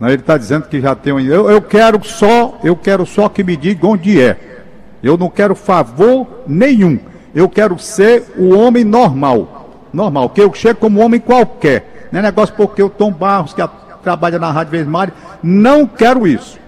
Não, 0.00 0.08
ele 0.08 0.20
está 0.20 0.36
dizendo 0.36 0.66
que 0.66 0.80
já 0.80 0.94
tem 0.96 1.12
um. 1.12 1.20
Eu, 1.20 1.48
eu 1.48 1.62
quero 1.62 2.02
só, 2.04 2.58
eu 2.64 2.74
quero 2.74 3.06
só 3.06 3.28
que 3.28 3.44
me 3.44 3.56
diga 3.56 3.86
onde 3.86 4.20
é. 4.20 4.64
Eu 5.02 5.16
não 5.16 5.30
quero 5.30 5.54
favor 5.54 6.26
nenhum. 6.46 6.98
Eu 7.34 7.48
quero 7.48 7.78
ser 7.78 8.24
o 8.36 8.54
homem 8.56 8.82
normal. 8.84 9.68
Normal, 9.92 10.30
que 10.30 10.40
eu 10.40 10.52
chego 10.52 10.80
como 10.80 11.00
homem 11.00 11.20
qualquer. 11.20 12.08
Não 12.10 12.18
é 12.18 12.22
negócio 12.24 12.54
porque 12.56 12.82
o 12.82 12.90
Tom 12.90 13.12
Barros, 13.12 13.54
que 13.54 13.62
a- 13.62 13.68
trabalha 14.02 14.38
na 14.38 14.50
Rádio 14.50 14.72
Vesmari, 14.72 15.12
não 15.42 15.86
quero 15.86 16.26
isso. 16.26 16.58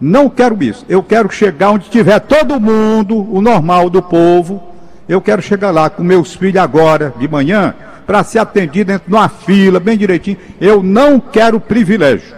Não 0.00 0.30
quero 0.30 0.62
isso. 0.62 0.84
Eu 0.88 1.02
quero 1.02 1.28
chegar 1.30 1.70
onde 1.70 1.90
tiver 1.90 2.20
todo 2.20 2.60
mundo, 2.60 3.16
o 3.34 3.40
normal 3.42 3.90
do 3.90 4.00
povo. 4.00 4.62
Eu 5.08 5.20
quero 5.20 5.42
chegar 5.42 5.72
lá 5.72 5.90
com 5.90 6.04
meus 6.04 6.34
filhos 6.36 6.62
agora, 6.62 7.12
de 7.18 7.26
manhã, 7.26 7.74
para 8.08 8.24
ser 8.24 8.38
atendido 8.38 8.90
dentro 8.90 9.06
de 9.06 9.14
uma 9.14 9.28
fila, 9.28 9.78
bem 9.78 9.98
direitinho. 9.98 10.38
Eu 10.58 10.82
não 10.82 11.20
quero 11.20 11.60
privilégio. 11.60 12.34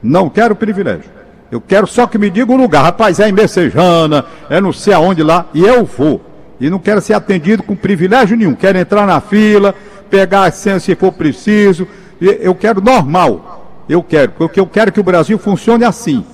Não 0.00 0.30
quero 0.30 0.54
privilégio. 0.54 1.10
Eu 1.50 1.60
quero 1.60 1.88
só 1.88 2.06
que 2.06 2.16
me 2.16 2.30
diga 2.30 2.52
o 2.52 2.56
lugar. 2.56 2.84
Rapaz, 2.84 3.18
é 3.18 3.28
em 3.28 3.32
Messejana, 3.32 4.24
é 4.48 4.60
não 4.60 4.72
sei 4.72 4.94
aonde 4.94 5.24
lá, 5.24 5.46
e 5.52 5.64
eu 5.64 5.84
vou. 5.84 6.20
E 6.60 6.70
não 6.70 6.78
quero 6.78 7.00
ser 7.00 7.14
atendido 7.14 7.64
com 7.64 7.74
privilégio 7.74 8.36
nenhum. 8.36 8.54
Quero 8.54 8.78
entrar 8.78 9.08
na 9.08 9.20
fila, 9.20 9.74
pegar 10.08 10.44
a 10.44 10.52
senha 10.52 10.78
se 10.78 10.94
for 10.94 11.10
preciso. 11.10 11.88
Eu 12.20 12.54
quero 12.54 12.80
normal. 12.80 13.82
Eu 13.88 14.04
quero, 14.04 14.30
porque 14.38 14.60
eu 14.60 14.66
quero 14.68 14.92
que 14.92 15.00
o 15.00 15.04
Brasil 15.04 15.36
funcione 15.36 15.84
assim. 15.84 16.24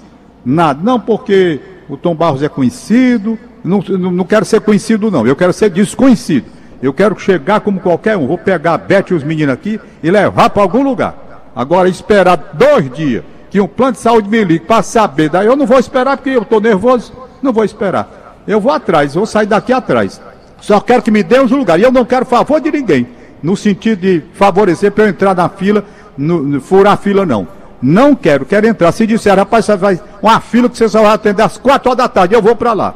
Nada, 0.45 0.79
não 0.83 1.01
porque 1.01 1.59
o 1.89 1.97
Tom 1.97 2.15
Barros 2.15 2.43
é 2.43 2.51
conhecido, 2.51 3.39
não, 3.65 3.79
não 3.81 4.25
quero 4.27 4.45
ser 4.45 4.61
conhecido 4.61 5.11
não, 5.11 5.27
eu 5.27 5.35
quero 5.35 5.55
ser 5.55 5.71
desconhecido. 5.71 6.45
Eu 6.83 6.93
quero 6.93 7.19
chegar 7.19 7.61
como 7.61 7.81
qualquer 7.81 8.17
um, 8.17 8.27
vou 8.27 8.39
pegar 8.39 8.75
a 8.75 8.79
Beth 8.79 9.07
e 9.11 9.15
os 9.15 9.25
meninos 9.25 9.55
aqui 9.55 9.81
e 10.03 10.11
levar 10.11 10.51
para 10.51 10.63
algum 10.63 10.83
lugar. 10.83 11.53
Agora, 11.55 11.89
esperar 11.89 12.53
dois 12.55 12.91
dias 12.91 13.25
que 13.51 13.61
um 13.61 13.69
plano 13.69 13.93
de 13.93 13.99
saúde 13.99 14.29
me 14.29 14.43
ligue 14.43 14.65
para 14.65 14.83
saber, 14.83 15.29
daí 15.29 15.47
eu 15.47 15.55
não 15.55 15.65
vou 15.65 15.79
esperar 15.79 16.17
porque 16.17 16.31
eu 16.31 16.43
estou 16.43 16.61
nervoso, 16.61 17.13
não 17.41 17.53
vou 17.53 17.65
esperar. 17.65 18.43
Eu 18.47 18.61
vou 18.61 18.73
atrás, 18.73 19.15
vou 19.15 19.27
sair 19.27 19.47
daqui 19.47 19.73
atrás. 19.73 20.21
Só 20.61 20.81
quero 20.81 21.03
que 21.03 21.11
me 21.11 21.23
dê 21.23 21.41
uns 21.41 21.51
lugares. 21.51 21.83
E 21.83 21.87
eu 21.87 21.93
não 21.93 22.05
quero 22.05 22.25
favor 22.25 22.61
de 22.61 22.71
ninguém, 22.71 23.07
no 23.43 23.57
sentido 23.57 24.01
de 24.01 24.23
favorecer 24.33 24.91
para 24.93 25.05
eu 25.05 25.09
entrar 25.09 25.35
na 25.35 25.49
fila, 25.49 25.85
no, 26.17 26.43
no, 26.43 26.61
furar 26.61 26.95
a 26.95 26.97
fila, 26.97 27.25
não. 27.25 27.47
Não 27.81 28.15
quero, 28.15 28.45
quero 28.47 28.67
entrar. 28.67 28.91
Se 28.93 29.07
disser, 29.07 29.37
rapaz, 29.37 29.67
você 29.67 29.77
vai 29.77 30.01
uma 30.23 30.41
fila 30.41 30.69
que 30.69 30.77
você 30.77 30.89
só 30.89 31.03
vai 31.03 31.13
atender 31.13 31.43
às 31.43 31.59
quatro 31.59 31.91
horas 31.91 31.99
da 31.99 32.09
tarde, 32.09 32.35
eu 32.35 32.43
vou 32.43 32.57
para 32.57 32.73
lá. 32.73 32.95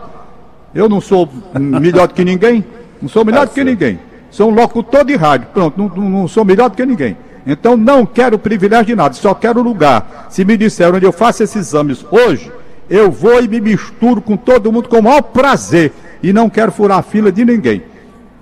Eu 0.75 0.88
não 0.88 1.01
sou 1.01 1.29
melhor 1.55 2.09
do 2.09 2.14
que 2.14 2.25
ninguém, 2.25 2.64
não 3.01 3.09
sou 3.09 3.25
melhor 3.25 3.47
do 3.47 3.53
que 3.53 3.65
ninguém. 3.65 3.99
Sou 4.31 4.51
um 4.51 4.55
locutor 4.55 5.05
de 5.05 5.17
rádio, 5.17 5.49
pronto, 5.53 5.79
não, 5.79 6.09
não 6.09 6.29
sou 6.29 6.45
melhor 6.45 6.69
do 6.69 6.77
que 6.77 6.85
ninguém. 6.85 7.17
Então 7.47 7.77
não 7.77 8.05
quero 8.05 8.39
privilégio 8.39 8.87
de 8.87 8.95
nada, 8.95 9.15
só 9.15 9.33
quero 9.35 9.63
lugar. 9.63 10.27
Se 10.29 10.45
me 10.45 10.57
disseram 10.57 10.97
onde 10.97 11.07
eu 11.07 11.13
faço 11.13 11.43
esses 11.43 11.57
exames 11.57 12.05
hoje, 12.11 12.53
eu 12.91 13.11
vou 13.11 13.43
e 13.43 13.49
me 13.49 13.61
misturo 13.61 14.21
com 14.21 14.37
todo 14.37 14.71
mundo 14.71 14.89
com 14.89 14.99
o 14.99 15.03
maior 15.03 15.23
prazer. 15.23 15.93
E 16.23 16.33
não 16.33 16.51
quero 16.51 16.73
furar 16.73 16.99
a 16.99 17.03
fila 17.03 17.31
de 17.31 17.45
ninguém. 17.45 17.83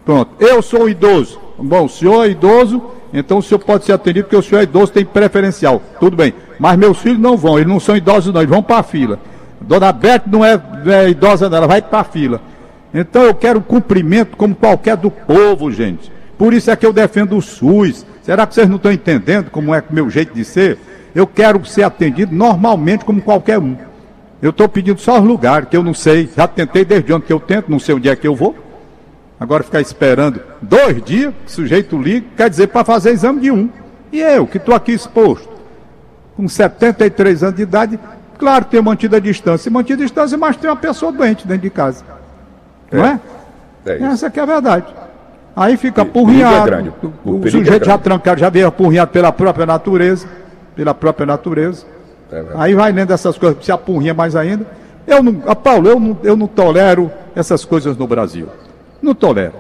Pronto, 0.05 0.31
eu 0.41 0.63
sou 0.63 0.89
idoso. 0.89 1.39
Bom, 1.59 1.85
o 1.85 1.89
senhor 1.89 2.25
é 2.25 2.31
idoso, 2.31 2.83
então 3.13 3.39
o 3.39 3.43
senhor 3.43 3.61
pode 3.61 3.85
ser 3.85 3.93
atendido 3.93 4.25
porque 4.25 4.37
o 4.37 4.43
senhor 4.43 4.61
é 4.61 4.65
idoso, 4.65 4.93
tem 4.93 5.05
preferencial. 5.05 5.81
Tudo 6.01 6.17
bem. 6.17 6.35
Mas 6.59 6.77
meus 6.77 6.99
filhos 6.99 7.19
não 7.19 7.37
vão, 7.37 7.59
eles 7.59 7.69
não 7.69 7.79
são 7.79 7.97
idosos 7.97 8.33
não, 8.33 8.41
eles 8.41 8.51
vão 8.51 8.63
para 8.63 8.79
a 8.79 8.83
fila. 8.83 9.19
Dona 9.61 9.93
Beth 9.93 10.23
não 10.27 10.45
é, 10.45 10.61
é 10.87 11.09
idosa 11.11 11.49
não, 11.49 11.59
ela 11.59 11.67
vai 11.67 11.83
para 11.83 12.01
a 12.01 12.05
fila. 12.05 12.41
Então 12.93 13.23
eu 13.23 13.35
quero 13.35 13.61
cumprimento 13.61 14.37
como 14.37 14.55
qualquer 14.55 14.97
do 14.97 15.11
povo, 15.11 15.71
gente. 15.71 16.11
Por 16.39 16.53
isso 16.53 16.71
é 16.71 16.77
que 16.77 16.85
eu 16.85 16.93
defendo 16.93 17.37
o 17.37 17.43
SUS. 17.43 18.05
Será 18.23 18.47
que 18.47 18.55
vocês 18.55 18.69
não 18.69 18.77
estão 18.77 18.93
entendendo 18.93 19.51
como 19.51 19.75
é 19.75 19.81
o 19.81 19.95
meu 19.95 20.11
jeito 20.11 20.35
de 20.35 20.45
ser? 20.45 20.79
Eu 21.15 21.27
quero 21.27 21.65
ser 21.65 21.83
atendido 21.83 22.35
normalmente 22.35 23.05
como 23.05 23.23
qualquer 23.23 23.59
um. 23.59 23.77
Eu 24.41 24.51
estou 24.51 24.69
pedindo 24.69 25.01
só 25.01 25.19
os 25.19 25.25
lugares 25.25 25.69
que 25.69 25.77
eu 25.77 25.83
não 25.83 25.95
sei. 25.95 26.29
Já 26.37 26.47
tentei 26.47 26.85
desde 26.85 27.13
onde 27.13 27.25
que 27.25 27.33
eu 27.33 27.41
tento, 27.41 27.71
não 27.71 27.79
sei 27.79 27.95
onde 27.95 28.09
é 28.09 28.17
que 28.17 28.29
eu 28.29 28.35
vou. 28.35 28.55
Agora 29.39 29.63
ficar 29.63 29.81
esperando 29.81 30.41
dois 30.63 31.03
dias, 31.03 31.33
sujeito 31.47 32.01
liga, 32.01 32.27
quer 32.37 32.49
dizer 32.49 32.69
para 32.69 32.85
fazer 32.85 33.11
exame 33.11 33.41
de 33.41 33.51
um. 33.51 33.69
E 34.11 34.21
eu, 34.21 34.47
que 34.47 34.57
estou 34.57 34.75
aqui 34.75 34.93
exposto, 34.93 35.49
com 36.37 36.49
73 36.49 37.43
anos 37.43 37.57
de 37.57 37.63
idade, 37.63 37.99
claro, 38.39 38.65
tenho 38.67 38.83
mantido 38.83 39.17
a 39.17 39.21
distância. 39.21 39.71
Mantido 39.71 40.03
a 40.03 40.07
distância, 40.07 40.39
mas 40.39 40.57
tem 40.57 40.69
uma 40.71 40.77
pessoa 40.77 41.13
doente 41.13 41.47
dentro 41.47 41.63
de 41.63 41.71
casa. 41.71 42.05
Não 42.93 43.05
é? 43.05 43.21
É 43.87 43.97
isso. 43.97 44.05
Essa 44.05 44.31
que 44.31 44.41
é 44.41 44.43
a 44.43 44.47
verdade. 44.47 44.87
Aí 45.55 45.77
fica 45.77 46.03
O 46.03 46.05
é 46.05 46.09
apurrinhado. 46.09 46.65
grande. 46.67 46.89
O 47.03 47.07
O, 47.07 47.39
perigo 47.41 47.47
é 47.47 47.51
sujeito 47.51 47.85
já 47.85 47.93
grande. 47.93 48.03
trancado, 48.03 48.41
já 48.41 48.51
veio 48.51 48.67
apurrinhado 48.67 49.11
pela 49.11 49.33
própria 49.33 49.65
natureza. 49.67 50.27
Pela 50.75 50.93
própria 50.95 51.27
natureza. 51.27 51.87
É. 52.31 52.45
Aí 52.57 52.75
vai 52.75 52.93
lendo 52.93 53.13
essas 53.13 53.39
coisas, 53.39 53.65
se 53.65 53.73
apurrinha 53.73 54.13
mais 54.13 54.37
ainda. 54.37 54.67
Eu 55.07 55.23
não, 55.23 55.43
ah, 55.47 55.55
Paulo, 55.55 55.89
eu 55.89 55.99
não, 56.01 56.19
eu 56.23 56.37
não 56.37 56.47
tolero 56.47 57.11
essas 57.35 57.65
coisas 57.65 57.97
no 57.97 58.07
Brasil. 58.07 58.49
Não 59.01 59.15
tolero. 59.15 59.55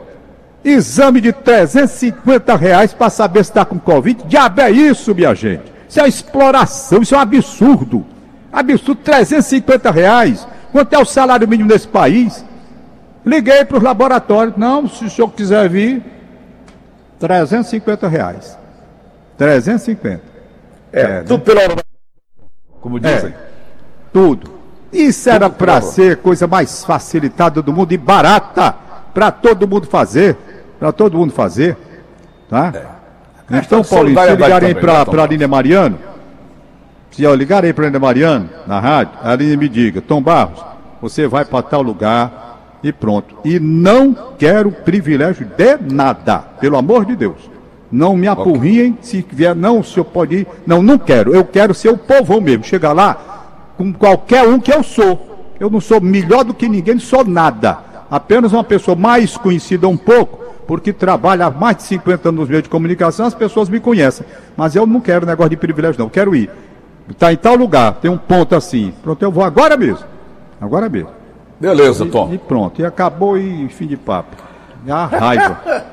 Exame 0.64 1.20
de 1.20 1.32
350 1.32 2.56
reais 2.56 2.92
para 2.92 3.08
saber 3.08 3.44
se 3.44 3.50
está 3.50 3.64
com 3.64 3.78
Covid. 3.78 4.24
Diabo 4.26 4.60
é 4.60 4.70
isso, 4.70 5.14
minha 5.14 5.32
gente. 5.34 5.62
Isso 5.88 6.00
é 6.00 6.02
uma 6.02 6.08
exploração, 6.08 7.02
isso 7.02 7.14
é 7.14 7.18
um 7.18 7.20
absurdo. 7.20 8.04
Absurdo, 8.52 9.00
350 9.04 9.90
reais. 9.92 10.46
Quanto 10.72 10.92
é 10.92 10.98
o 10.98 11.04
salário 11.04 11.46
mínimo 11.46 11.68
nesse 11.70 11.86
país? 11.86 12.44
Liguei 13.26 13.64
para 13.64 13.76
os 13.78 13.82
laboratórios. 13.82 14.56
Não, 14.56 14.88
se 14.88 15.04
o 15.04 15.10
senhor 15.10 15.28
quiser 15.32 15.68
vir, 15.68 16.02
350 17.18 18.06
reais. 18.08 18.56
350. 19.36 20.22
É, 20.92 21.00
É, 21.02 21.22
tudo 21.22 21.42
pela 21.42 21.62
hora. 21.62 21.74
da- 21.76 21.82
Como 22.80 23.00
dizem. 23.00 23.34
Tudo. 24.12 24.54
Isso 24.92 25.28
era 25.28 25.48
Tudo 25.50 25.58
para 25.58 25.80
ser 25.80 26.18
coisa 26.18 26.46
mais 26.46 26.84
facilitada 26.84 27.60
do 27.60 27.72
mundo 27.72 27.92
e 27.92 27.98
barata 27.98 28.74
para 29.12 29.30
todo 29.32 29.66
mundo 29.66 29.86
fazer. 29.86 30.36
Para 30.78 30.92
todo 30.92 31.18
mundo 31.18 31.32
fazer. 31.32 31.76
Tá? 32.48 32.68
Então, 33.44 33.58
Questão 33.58 33.80
de 33.80 33.88
Paulinho, 33.88 34.20
se 34.20 34.30
ligarem 34.36 34.74
né, 34.74 34.80
para 34.80 35.22
a 35.22 35.26
Línia 35.26 35.48
Mariano, 35.48 35.98
se 37.10 37.22
eu 37.24 37.34
ligar 37.34 37.64
aí 37.64 37.72
para 37.72 37.84
a 37.84 37.86
Línia 37.88 38.00
Mariano, 38.00 38.48
na 38.66 38.78
rádio, 38.78 39.12
a 39.22 39.34
Línia 39.34 39.56
me 39.56 39.68
diga, 39.68 40.00
Tom 40.00 40.22
Barros, 40.22 40.64
você 41.00 41.26
vai 41.26 41.44
para 41.44 41.62
tal 41.62 41.82
lugar 41.82 42.45
e 42.88 42.92
pronto. 42.92 43.34
E 43.44 43.58
não 43.58 44.14
quero 44.38 44.70
privilégio 44.70 45.46
de 45.46 45.92
nada, 45.92 46.38
pelo 46.60 46.76
amor 46.76 47.04
de 47.04 47.16
Deus. 47.16 47.50
Não 47.90 48.16
me 48.16 48.28
apurriem, 48.28 48.96
se 49.00 49.24
vier, 49.28 49.54
não, 49.54 49.80
o 49.80 49.84
senhor 49.84 50.04
pode 50.04 50.36
ir. 50.36 50.46
Não, 50.66 50.82
não 50.82 50.98
quero. 50.98 51.34
Eu 51.34 51.44
quero 51.44 51.74
ser 51.74 51.88
o 51.88 51.98
povão 51.98 52.40
mesmo. 52.40 52.64
Chegar 52.64 52.92
lá 52.92 53.72
com 53.76 53.92
qualquer 53.92 54.46
um 54.46 54.60
que 54.60 54.72
eu 54.72 54.82
sou. 54.82 55.54
Eu 55.58 55.70
não 55.70 55.80
sou 55.80 56.00
melhor 56.00 56.44
do 56.44 56.54
que 56.54 56.68
ninguém, 56.68 56.98
sou 56.98 57.24
nada. 57.24 57.78
Apenas 58.10 58.52
uma 58.52 58.62
pessoa 58.62 58.96
mais 58.96 59.36
conhecida 59.36 59.88
um 59.88 59.96
pouco, 59.96 60.44
porque 60.66 60.92
trabalha 60.92 61.46
há 61.46 61.50
mais 61.50 61.78
de 61.78 61.82
50 61.84 62.28
anos 62.28 62.40
nos 62.40 62.48
meios 62.48 62.62
de 62.62 62.68
comunicação, 62.68 63.26
as 63.26 63.34
pessoas 63.34 63.68
me 63.68 63.80
conhecem. 63.80 64.26
Mas 64.56 64.76
eu 64.76 64.86
não 64.86 65.00
quero 65.00 65.26
negócio 65.26 65.50
de 65.50 65.56
privilégio, 65.56 65.98
não. 65.98 66.06
Eu 66.06 66.10
quero 66.10 66.36
ir. 66.36 66.50
Está 67.08 67.32
em 67.32 67.36
tal 67.36 67.56
lugar, 67.56 67.94
tem 67.94 68.10
um 68.10 68.18
ponto 68.18 68.54
assim. 68.54 68.92
Pronto, 69.02 69.22
eu 69.22 69.30
vou 69.30 69.42
agora 69.42 69.76
mesmo. 69.76 70.04
Agora 70.60 70.88
mesmo. 70.88 71.25
Beleza, 71.58 72.04
E, 72.04 72.08
Tom. 72.10 72.32
e 72.34 72.38
pronto. 72.38 72.80
E 72.80 72.84
acabou 72.86 73.36
e 73.38 73.68
fim 73.68 73.86
de 73.86 73.96
papo. 73.96 74.36
A 74.88 75.06
raiva. 75.06 75.54
Tá 75.64 75.84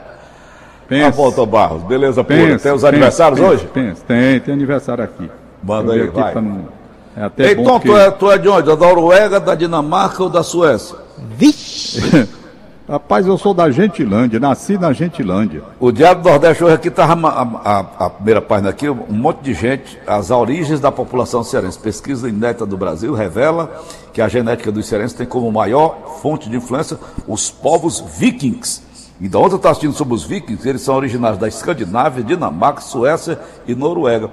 Pensa. 0.88 1.12
bom, 1.18 1.32
Tom 1.32 1.46
Barros. 1.48 1.84
Beleza 1.84 2.24
pura. 2.24 2.38
pensa, 2.38 2.48
Tem 2.64 2.72
os 2.74 2.82
pensa, 2.82 2.88
aniversários 2.90 3.40
pensa, 3.40 3.52
hoje? 3.52 3.66
Pensa. 3.74 4.04
Tem, 4.08 4.40
tem 4.40 4.54
aniversário 4.54 5.04
aqui. 5.04 5.32
Manda 5.64 5.94
aí, 5.94 6.02
aqui 6.04 6.20
vai. 6.20 6.32
pra 6.34 6.42
não- 6.42 6.68
É 7.16 7.24
até 7.24 7.46
Ei, 7.50 7.56
bom 7.56 7.64
Tom, 7.64 7.80
porque- 7.80 7.88
tu 7.90 7.98
é, 7.98 8.12
tu 8.12 8.32
é 8.32 8.38
de 8.38 8.50
onde? 8.50 8.68
Da 8.68 8.76
Noruega, 8.76 9.40
da 9.40 9.56
Dinamarca 9.56 10.24
ou 10.24 10.30
da 10.30 10.44
Suécia? 10.44 10.98
Rapaz, 12.88 13.26
eu 13.26 13.38
sou 13.38 13.54
da 13.54 13.72
Gentilândia, 13.72 14.42
nasci 14.42 14.78
na 14.78 14.92
Gentilândia. 14.92 15.64
O 15.80 15.90
Diário 15.90 16.22
do 16.22 16.28
Nordeste 16.30 16.66
hoje 16.66 16.76
aqui 16.76 16.90
estava 16.90 17.14
a, 17.30 17.42
a- 17.80 18.06
a 18.06 18.10
primeira 18.10 18.42
página 18.42 18.70
aqui, 18.72 18.90
um 18.90 19.06
monte 19.14 19.40
de 19.40 19.54
gente, 19.54 19.98
as 20.06 20.32
origens 20.32 20.82
da 20.82 20.92
população 20.92 21.44
cearense. 21.46 21.80
Pesquisa 21.80 22.28
inédita 22.28 22.66
do 22.66 22.76
Brasil 22.76 23.14
revela 23.14 23.82
que 24.12 24.22
a 24.22 24.28
genética 24.28 24.70
dos 24.70 24.86
cearenses 24.86 25.16
tem 25.16 25.26
como 25.26 25.50
maior 25.50 26.18
fonte 26.22 26.50
de 26.50 26.58
influência 26.58 26.98
os 27.26 27.50
povos 27.50 28.04
vikings. 28.18 28.82
Então, 29.22 29.42
ontem 29.42 29.54
eu 29.54 29.58
estava 29.58 29.72
assistindo 29.72 29.94
sobre 29.94 30.14
os 30.16 30.26
vikings, 30.26 30.68
eles 30.68 30.82
são 30.82 30.96
originários 30.96 31.40
da 31.40 31.48
Escandinávia, 31.48 32.22
Dinamarca, 32.22 32.82
Suécia 32.82 33.40
e 33.66 33.74
Noruega. 33.74 34.30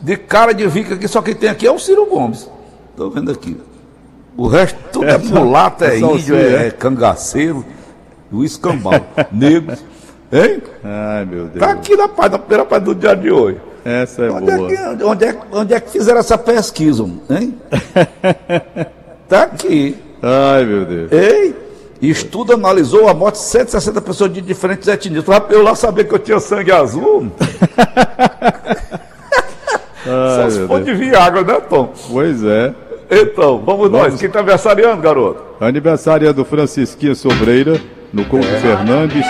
De 0.00 0.16
cara 0.16 0.52
de 0.52 0.66
viking 0.66 0.94
aqui, 0.94 1.06
só 1.06 1.22
quem 1.22 1.34
tem 1.36 1.48
aqui 1.48 1.68
é 1.68 1.70
o 1.70 1.78
Ciro 1.78 2.04
Gomes. 2.06 2.50
Estou 2.90 3.12
vendo 3.12 3.30
aqui. 3.30 3.56
O 4.36 4.48
resto 4.48 4.76
tudo 4.92 5.04
é 5.04 5.18
mulato, 5.18 5.84
é 5.84 5.94
é 5.94 6.00
índio, 6.00 6.34
é, 6.34 6.64
é? 6.64 6.66
é 6.66 6.70
cangaceiro, 6.72 7.64
o 8.32 8.44
escambau, 8.44 8.94
negros. 9.30 9.84
Hein? 10.32 10.62
Ai, 10.82 11.24
meu 11.26 11.44
Deus. 11.46 11.58
Tá 11.58 11.72
aqui 11.72 11.94
na, 11.96 12.08
página- 12.08 12.32
na 12.32 12.38
primeira 12.38 12.64
página 12.64 12.86
do 12.86 12.94
dia 12.94 13.14
de 13.14 13.30
hoje. 13.30 13.58
Essa 13.84 14.22
é 14.24 14.30
Onde 14.30 14.50
é, 14.50 14.56
boa. 14.56 14.68
que, 14.68 15.04
onde, 15.04 15.24
é, 15.24 15.38
onde 15.52 15.74
é 15.74 15.80
que 15.80 15.90
fizeram 15.90 16.20
essa 16.20 16.38
pesquisa, 16.38 17.04
hein? 17.28 17.54
tá 19.28 19.42
aqui. 19.42 19.96
Ai, 20.22 20.64
meu 20.64 20.84
Deus. 20.86 21.10
Ei, 21.12 21.54
estudo 22.00 22.52
analisou 22.54 23.08
a 23.08 23.14
morte 23.14 23.34
de 23.40 23.44
160 23.44 24.00
pessoas 24.00 24.32
de 24.32 24.40
diferentes 24.40 24.86
etnias. 24.88 25.24
Pra 25.24 25.44
eu 25.50 25.62
lá 25.62 25.74
saber 25.74 26.04
que 26.04 26.14
eu 26.14 26.18
tinha 26.18 26.38
sangue 26.40 26.70
azul. 26.72 27.30
Só 30.04 30.42
Ai, 30.44 30.50
se 30.50 30.58
meu 30.58 30.68
for 30.68 30.82
de 30.82 30.94
Viagra, 30.94 31.42
né, 31.42 31.60
Tom? 31.60 31.92
Pois 32.10 32.42
é. 32.42 32.74
Então, 33.10 33.58
vamos, 33.64 33.90
nós. 33.90 34.18
Quem 34.18 34.30
tá 34.30 34.38
aniversariando, 34.40 35.00
garoto? 35.02 35.42
Aniversário 35.60 36.32
do 36.32 36.44
Francisquinha 36.44 37.14
Sobreira, 37.14 37.80
no 38.12 38.24
Couto 38.24 38.46
Fernandes, 38.46 39.24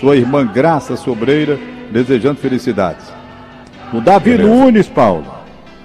sua 0.00 0.16
irmã 0.16 0.46
Graça 0.46 0.96
Sobreira, 0.96 1.58
desejando 1.90 2.38
felicidades. 2.40 3.06
O 3.92 4.00
Davi 4.00 4.38
Nunes, 4.38 4.88
Paulo. 4.88 5.26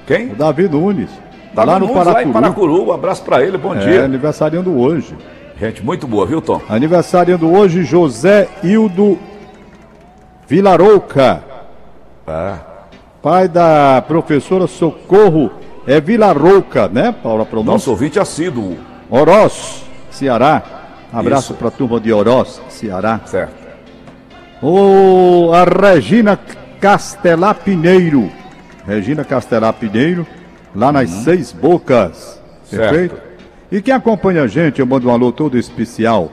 Quem? 0.06 0.32
O 0.32 0.36
Davi 0.36 0.68
Nunes. 0.70 1.10
Tá 1.54 1.64
lá 1.66 1.78
no 1.80 1.90
Paracuru. 1.90 2.32
Paracuru. 2.34 2.88
Um 2.88 2.92
abraço 2.94 3.24
pra 3.24 3.44
ele, 3.44 3.58
bom 3.58 3.76
É, 3.76 3.80
dia. 3.80 4.04
aniversariando 4.06 4.78
hoje. 4.80 5.16
Gente, 5.60 5.84
muito 5.84 6.08
boa, 6.08 6.26
viu, 6.26 6.40
Tom? 6.42 6.62
Aniversariando 6.70 7.52
hoje 7.52 7.84
José 7.84 8.48
Hildo 8.64 9.18
Vilarouca, 10.48 11.44
Ah, 12.28 12.58
pai 13.22 13.48
da 13.48 14.04
professora 14.08 14.68
Socorro. 14.68 15.50
É 15.88 16.00
Vilarouca, 16.02 16.88
né, 16.90 17.16
Paulo? 17.24 17.42
A 17.42 17.46
pronúncia? 17.46 17.72
nosso 17.74 17.90
ouvinte 17.92 18.20
assíduo. 18.20 18.76
Oroz, 19.10 19.84
Ceará. 20.12 20.62
Abraço 21.12 21.54
para 21.54 21.70
a 21.70 21.72
turma 21.72 22.00
de 22.00 22.12
Oroz, 22.12 22.62
Ceará. 22.70 23.22
Certo. 23.26 23.56
O, 24.62 25.52
a 25.54 25.64
Regina 25.64 26.38
Castelar 26.80 27.56
Pinheiro. 27.56 28.30
Regina 28.86 29.24
Castelá 29.24 29.72
Pinheiro, 29.74 30.26
lá 30.76 30.92
nas 30.92 31.10
Seis 31.10 31.52
Bocas. 31.52 32.42
Certo. 32.64 32.90
Perfeito? 32.90 33.22
E 33.72 33.82
quem 33.82 33.94
acompanha 33.94 34.44
a 34.44 34.48
gente, 34.48 34.80
eu 34.80 34.86
mando 34.86 35.10
um 35.10 35.12
alô 35.12 35.32
todo 35.32 35.58
especial, 35.58 36.32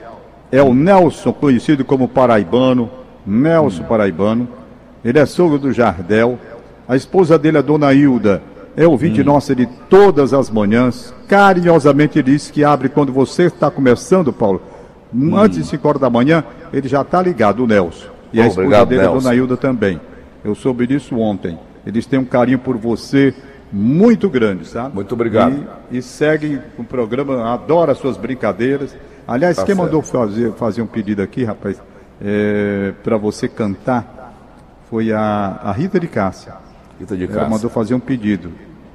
é 0.51 0.61
o 0.61 0.73
Nelson, 0.73 1.33
conhecido 1.33 1.83
como 1.83 2.07
Paraibano. 2.07 2.89
Nelson 3.25 3.83
Paraibano. 3.83 4.47
Ele 5.03 5.19
é 5.19 5.25
sogro 5.25 5.57
do 5.57 5.71
Jardel. 5.71 6.39
A 6.87 6.95
esposa 6.95 7.37
dele, 7.37 7.57
a 7.57 7.61
dona 7.61 7.93
Hilda, 7.93 8.41
é 8.77 8.85
ouvinte 8.87 9.23
nossa 9.23 9.55
de 9.55 9.65
todas 9.89 10.33
as 10.33 10.49
manhãs. 10.49 11.13
Carinhosamente 11.27 12.21
diz 12.21 12.51
que 12.51 12.63
abre 12.63 12.89
quando 12.89 13.11
você 13.13 13.43
está 13.43 13.69
começando, 13.71 14.31
Paulo. 14.33 14.61
Antes 15.33 15.59
de 15.59 15.65
5 15.65 15.87
horas 15.87 16.01
da 16.01 16.09
manhã, 16.09 16.43
ele 16.73 16.87
já 16.87 17.01
está 17.01 17.21
ligado, 17.21 17.63
o 17.63 17.67
Nelson. 17.67 18.07
E 18.33 18.41
a 18.41 18.47
esposa 18.47 18.61
Obrigado, 18.67 18.89
dele, 18.89 19.01
a 19.01 19.03
Nelson. 19.05 19.19
dona 19.23 19.35
Hilda 19.35 19.55
também. 19.57 20.01
Eu 20.43 20.53
soube 20.55 20.85
disso 20.85 21.17
ontem. 21.17 21.57
Eles 21.85 22.05
têm 22.05 22.19
um 22.19 22.25
carinho 22.25 22.59
por 22.59 22.75
você 22.77 23.33
muito 23.71 24.29
grande, 24.29 24.67
sabe? 24.67 24.93
Muito 24.93 25.13
obrigado. 25.13 25.55
E, 25.89 25.97
e 25.97 26.01
segue 26.01 26.59
o 26.77 26.83
programa, 26.83 27.53
adora 27.53 27.93
as 27.93 27.97
suas 27.97 28.17
brincadeiras. 28.17 28.95
Aliás, 29.27 29.55
Tá 29.55 29.63
quem 29.63 29.73
certo. 29.75 29.85
mandou 29.85 30.01
fazer, 30.01 30.51
fazer 30.53 30.81
um 30.81 30.87
pedido 30.87 31.21
aqui, 31.21 31.43
rapaz, 31.43 31.81
para 33.03 33.17
você 33.17 33.47
cantar, 33.47 34.33
foi 34.89 35.11
a, 35.11 35.59
a 35.63 35.71
Rita 35.71 35.99
de 35.99 36.07
Cássia. 36.07 36.53
Rita 36.99 37.15
de 37.15 37.23
Ela 37.25 37.33
Cássia. 37.33 37.49
mandou 37.49 37.69
fazer 37.69 37.93
um 37.95 37.99
pedido. 37.99 38.51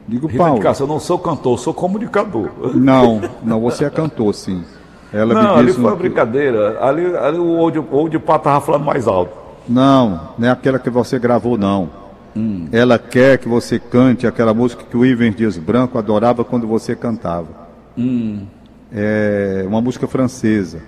Digo, 0.08 0.26
Rita 0.26 0.38
Paulo. 0.42 0.56
de 0.58 0.62
Cássia, 0.62 0.82
eu 0.84 0.88
não 0.88 0.98
sou 1.00 1.18
cantor, 1.18 1.58
sou 1.58 1.72
comunicador. 1.74 2.48
Não, 2.74 3.20
não, 3.42 3.60
você 3.60 3.84
é 3.84 3.90
cantor, 3.90 4.34
sim. 4.34 4.64
Ela 5.12 5.34
Não, 5.34 5.54
me 5.54 5.60
ali 5.60 5.72
foi 5.72 5.84
um- 5.84 5.86
uma 5.88 5.96
brincadeira. 5.96 6.78
Ali, 6.84 7.04
ali 7.16 7.38
o 7.38 7.46
Old, 7.58 7.78
o 7.80 7.86
Old 7.90 8.18
Pá 8.20 8.38
tava 8.38 8.60
falando 8.60 8.84
mais 8.84 9.06
alto. 9.08 9.32
Não, 9.68 10.28
não 10.38 10.48
é 10.48 10.50
aquela 10.50 10.78
que 10.78 10.88
você 10.90 11.18
gravou, 11.18 11.58
não. 11.58 11.90
Hum. 12.36 12.68
Ela 12.70 12.98
quer 12.98 13.38
que 13.38 13.48
você 13.48 13.78
cante 13.78 14.26
aquela 14.26 14.54
música 14.54 14.84
que 14.88 14.96
o 14.96 15.04
Ivens 15.04 15.34
Dias 15.34 15.58
Branco 15.58 15.98
adorava 15.98 16.44
quando 16.44 16.66
você 16.66 16.94
cantava. 16.94 17.48
Hum. 17.98 18.46
É 18.92 19.64
uma 19.66 19.80
música 19.80 20.06
francesa. 20.06 20.80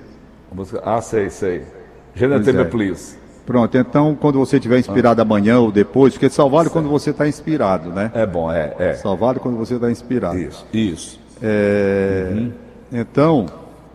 Música- 0.52 0.82
Ah, 0.84 1.00
sei, 1.00 1.30
sei. 1.30 1.62
Je 2.14 2.26
ne 2.26 2.34
é. 2.36 2.64
please. 2.64 3.16
Pronto, 3.44 3.76
então 3.76 4.14
quando 4.14 4.38
você 4.38 4.56
estiver 4.56 4.78
inspirado 4.78 5.20
amanhã 5.20 5.58
ou 5.58 5.72
depois, 5.72 6.16
porque 6.16 6.28
vale 6.48 6.70
quando 6.70 6.88
você 6.88 7.10
está 7.10 7.26
inspirado, 7.26 7.90
né? 7.90 8.10
É 8.14 8.24
bom, 8.24 8.50
é, 8.52 8.72
é. 8.78 8.92
Vale 9.18 9.40
quando 9.40 9.56
você 9.56 9.74
está 9.74 9.90
inspirado. 9.90 10.38
Isso, 10.38 10.66
isso. 10.72 11.20
É, 11.42 12.28
Uhum. 12.32 12.52
Então, 12.92 13.46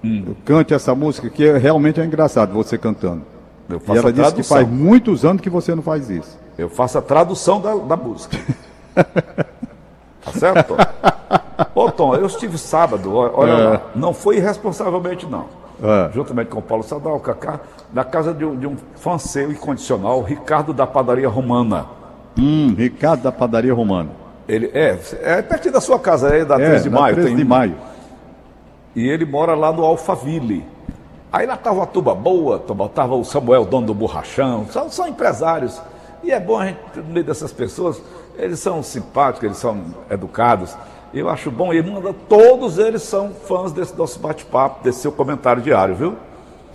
Hum. 0.04 0.36
cante 0.44 0.74
essa 0.74 0.94
música 0.94 1.30
que 1.30 1.46
é- 1.48 1.58
realmente 1.58 2.00
é 2.02 2.06
engraçado 2.06 2.52
você 2.54 2.78
cantando. 2.78 3.22
Eu 3.70 3.78
E 3.78 3.80
faço 3.80 4.00
ela 4.00 4.10
a 4.10 4.12
disse 4.12 4.34
que 4.36 4.44
faz 4.44 4.68
muitos 4.68 5.24
anos 5.26 5.42
que 5.42 5.50
você 5.50 5.74
não 5.76 5.82
faz 5.84 6.10
isso. 6.10 6.38
Eu 6.58 6.70
faço 6.70 6.98
a 6.98 7.02
tradução 7.02 7.62
da, 7.62 7.76
da 7.76 7.96
música. 7.96 8.38
tá 8.96 10.32
certo, 10.34 10.68
Tom? 10.76 10.78
Ô, 11.76 11.92
Tom, 11.92 12.16
eu 12.16 12.26
estive 12.26 12.58
sábado, 12.58 13.14
olha 13.16 13.52
É. 13.52 13.68
lá, 13.70 13.82
não 13.96 14.14
foi 14.14 14.38
irresponsavelmente, 14.38 15.26
não. 15.26 15.46
É. 15.82 16.12
Juntamente 16.14 16.50
com 16.50 16.60
o 16.60 16.62
Paulo 16.62 16.84
Sadal, 16.84 17.16
o 17.16 17.20
Cacá, 17.20 17.60
na 17.94 18.04
casa 18.04 18.34
de 18.34 18.44
um, 18.44 18.56
de 18.56 18.66
um 18.68 18.76
fã 18.96 19.18
seu 19.18 19.52
incondicional, 19.52 20.22
Ricardo 20.24 20.74
da 20.74 20.88
Padaria 20.88 21.30
Romana. 21.30 21.86
Hum, 22.38 22.74
Ricardo 22.76 23.24
da 23.24 23.32
Padaria 23.32 23.74
Romana. 23.74 24.10
Ele 24.48 24.72
é, 24.74 24.98
é 25.22 25.42
pertinho 25.42 25.74
da 25.74 25.82
sua 25.82 26.00
casa, 26.00 26.30
é 26.36 26.46
da 26.46 26.56
É, 26.56 26.66
13 26.70 26.84
de 26.84 26.90
maio. 26.90 27.16
13 27.16 27.28
tem 27.28 27.38
de 27.38 27.46
maio. 27.46 27.76
E 28.96 29.08
ele 29.08 29.26
mora 29.26 29.54
lá 29.54 29.72
no 29.72 29.84
Alphaville. 29.84 30.66
Aí 31.32 31.46
lá 31.46 31.58
tava 31.58 31.78
uma 31.78 31.86
tuba 31.86 32.16
boa, 32.16 32.58
tava 32.60 32.90
tava 32.90 33.16
o 33.16 33.24
Samuel, 33.24 33.66
dono 33.66 33.88
do 33.88 33.94
borrachão, 33.94 34.66
são, 34.72 34.90
são 34.90 35.08
empresários. 35.08 35.80
E 36.24 36.32
é 36.32 36.40
bom 36.40 36.58
a 36.58 36.68
gente, 36.68 36.80
no 36.96 37.04
meio 37.04 37.26
dessas 37.26 37.52
pessoas, 37.52 38.02
eles 38.38 38.60
são 38.60 38.82
simpáticos, 38.82 39.44
eles 39.44 39.58
são 39.58 39.84
educados. 40.10 40.76
Eu 41.20 41.30
acho 41.30 41.50
bom, 41.52 41.74
e 41.74 41.82
manda, 41.82 42.14
todos 42.28 42.78
eles 42.78 43.02
são 43.02 43.32
fãs 43.32 43.72
desse 43.72 43.98
nosso 43.98 44.20
bate-papo, 44.20 44.84
desse 44.84 45.00
seu 45.00 45.12
comentário 45.12 45.62
diário, 45.62 45.96
viu? 45.96 46.16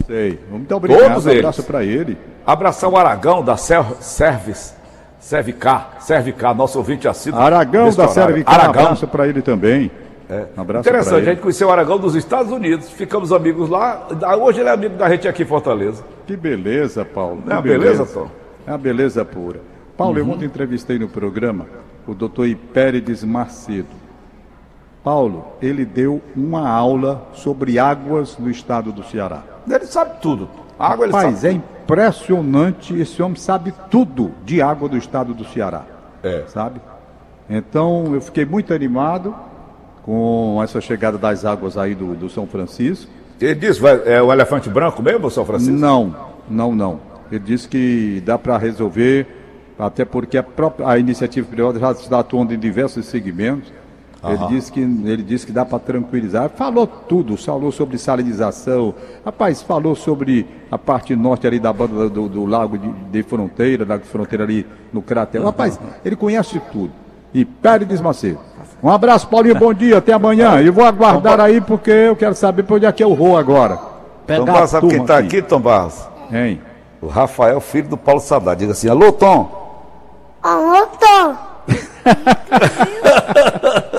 Sei. 0.06 0.38
Muito 0.50 0.74
obrigado. 0.74 1.08
Todos 1.10 1.26
um 1.26 1.30
abraço 1.30 1.62
para 1.62 1.84
ele. 1.84 2.16
Abraçar 2.46 2.90
o 2.90 2.96
Aragão 2.96 3.42
da 3.44 3.56
Ser- 3.56 3.84
Service, 4.00 4.74
Servicar, 5.20 5.96
Servicar, 6.00 6.54
nosso 6.54 6.78
ouvinte 6.78 7.06
assíduo. 7.06 7.40
Aragão 7.40 7.90
da. 7.92 8.08
Servicar, 8.08 8.66
um 8.66 8.70
abraço 8.70 9.06
para 9.06 9.28
ele 9.28 9.40
também. 9.42 9.90
É. 10.28 10.46
Um 10.56 10.60
abraço 10.62 10.88
Interessante, 10.88 11.28
a 11.28 11.30
gente 11.32 11.40
conheceu 11.42 11.68
o 11.68 11.70
Aragão 11.70 11.98
dos 11.98 12.14
Estados 12.14 12.50
Unidos, 12.50 12.90
ficamos 12.90 13.32
amigos 13.32 13.68
lá. 13.68 14.08
Hoje 14.40 14.60
ele 14.60 14.68
é 14.68 14.72
amigo 14.72 14.96
da 14.96 15.08
gente 15.10 15.28
aqui 15.28 15.42
em 15.42 15.46
Fortaleza. 15.46 16.02
Que 16.26 16.36
beleza, 16.36 17.04
Paulo. 17.04 17.42
É 17.44 17.48
que 17.48 17.52
uma 17.52 17.62
beleza, 17.62 18.06
Tom? 18.06 18.28
É 18.66 18.70
uma 18.70 18.78
beleza 18.78 19.24
pura. 19.24 19.60
Paulo, 19.96 20.14
Uhum. 20.20 20.26
eu 20.28 20.34
ontem 20.34 20.46
entrevistei 20.46 20.98
no 20.98 21.06
programa 21.08 21.66
o 22.06 22.14
doutor 22.14 22.46
Hipérides 22.48 23.22
Macedo. 23.22 23.86
Paulo, 25.02 25.44
ele 25.60 25.84
deu 25.84 26.20
uma 26.36 26.68
aula 26.68 27.26
sobre 27.32 27.78
águas 27.78 28.38
no 28.38 28.50
estado 28.50 28.92
do 28.92 29.02
Ceará. 29.04 29.42
Ele 29.68 29.86
sabe 29.86 30.20
tudo. 30.20 30.48
A 30.78 30.92
água 30.92 31.06
ele 31.06 31.12
Rapaz, 31.12 31.38
sabe. 31.40 31.48
é 31.48 31.52
impressionante, 31.56 32.94
esse 32.98 33.22
homem 33.22 33.36
sabe 33.36 33.72
tudo 33.90 34.32
de 34.44 34.60
água 34.62 34.88
do 34.88 34.96
estado 34.96 35.34
do 35.34 35.44
Ceará. 35.44 35.82
É. 36.22 36.44
Sabe? 36.46 36.80
Então, 37.50 38.14
eu 38.14 38.20
fiquei 38.20 38.44
muito 38.44 38.72
animado 38.72 39.34
com 40.04 40.60
essa 40.62 40.80
chegada 40.80 41.18
das 41.18 41.44
águas 41.44 41.76
aí 41.76 41.94
do, 41.94 42.14
do 42.14 42.28
São 42.30 42.46
Francisco. 42.46 43.10
Ele 43.40 43.54
disse, 43.56 43.80
vai- 43.80 44.00
é 44.06 44.22
o 44.22 44.32
elefante 44.32 44.68
branco 44.68 45.02
mesmo, 45.02 45.28
São 45.30 45.44
Francisco? 45.44 45.74
Não, 45.74 46.14
não, 46.48 46.74
não. 46.74 47.00
Ele 47.30 47.40
disse 47.44 47.68
que 47.68 48.22
dá 48.24 48.38
para 48.38 48.56
resolver, 48.56 49.26
até 49.78 50.04
porque 50.04 50.38
a, 50.38 50.42
própria, 50.42 50.88
a 50.88 50.98
iniciativa 50.98 51.46
privada 51.48 51.78
já 51.78 51.90
está 51.92 52.18
atuando 52.20 52.54
em 52.54 52.58
diversos 52.58 53.06
segmentos. 53.06 53.72
Ele 54.24 54.46
disse, 54.54 54.70
que, 54.70 54.80
ele 54.80 55.22
disse 55.22 55.44
que 55.44 55.50
dá 55.50 55.64
para 55.64 55.80
tranquilizar. 55.80 56.48
Falou 56.50 56.86
tudo, 56.86 57.36
falou 57.36 57.72
sobre 57.72 57.98
salinização. 57.98 58.94
Rapaz, 59.24 59.62
falou 59.62 59.96
sobre 59.96 60.46
a 60.70 60.78
parte 60.78 61.16
norte 61.16 61.44
ali 61.44 61.58
da 61.58 61.72
banda 61.72 62.08
do, 62.08 62.28
do 62.28 62.44
lago 62.44 62.78
de, 62.78 62.88
de 62.88 63.22
fronteira, 63.24 63.84
lago 63.86 64.04
de 64.04 64.08
fronteira 64.08 64.44
ali 64.44 64.64
no 64.92 65.02
cráter. 65.02 65.42
Rapaz, 65.42 65.78
ele 66.04 66.14
conhece 66.14 66.60
tudo. 66.70 66.92
E 67.34 67.44
Pérez 67.44 68.00
Macedo. 68.00 68.38
Um 68.80 68.88
abraço, 68.90 69.26
Paulinho, 69.26 69.56
bom 69.56 69.74
dia, 69.74 69.98
até 69.98 70.12
amanhã. 70.12 70.60
E 70.60 70.70
vou 70.70 70.84
aguardar 70.84 71.40
aí 71.40 71.60
porque 71.60 71.90
eu 71.90 72.14
quero 72.14 72.34
saber 72.34 72.62
para 72.62 72.76
onde 72.76 72.86
é 72.86 72.92
que 72.92 73.02
eu 73.02 73.16
vou 73.16 73.36
agora. 73.36 73.76
Tom 73.76 73.84
Pegar 74.26 74.52
Barros, 74.52 74.70
sabe 74.70 74.88
quem 74.88 75.00
está 75.00 75.18
aqui, 75.18 75.42
Tom 75.42 75.60
Barros? 75.60 76.06
Hein? 76.30 76.60
O 77.00 77.08
Rafael, 77.08 77.60
filho 77.60 77.88
do 77.88 77.96
Paulo 77.96 78.20
Sadar. 78.20 78.54
Diga 78.54 78.72
assim, 78.72 78.88
alô, 78.88 79.10
Tom. 79.10 79.50
Alô, 80.42 80.86
Tom. 80.86 81.36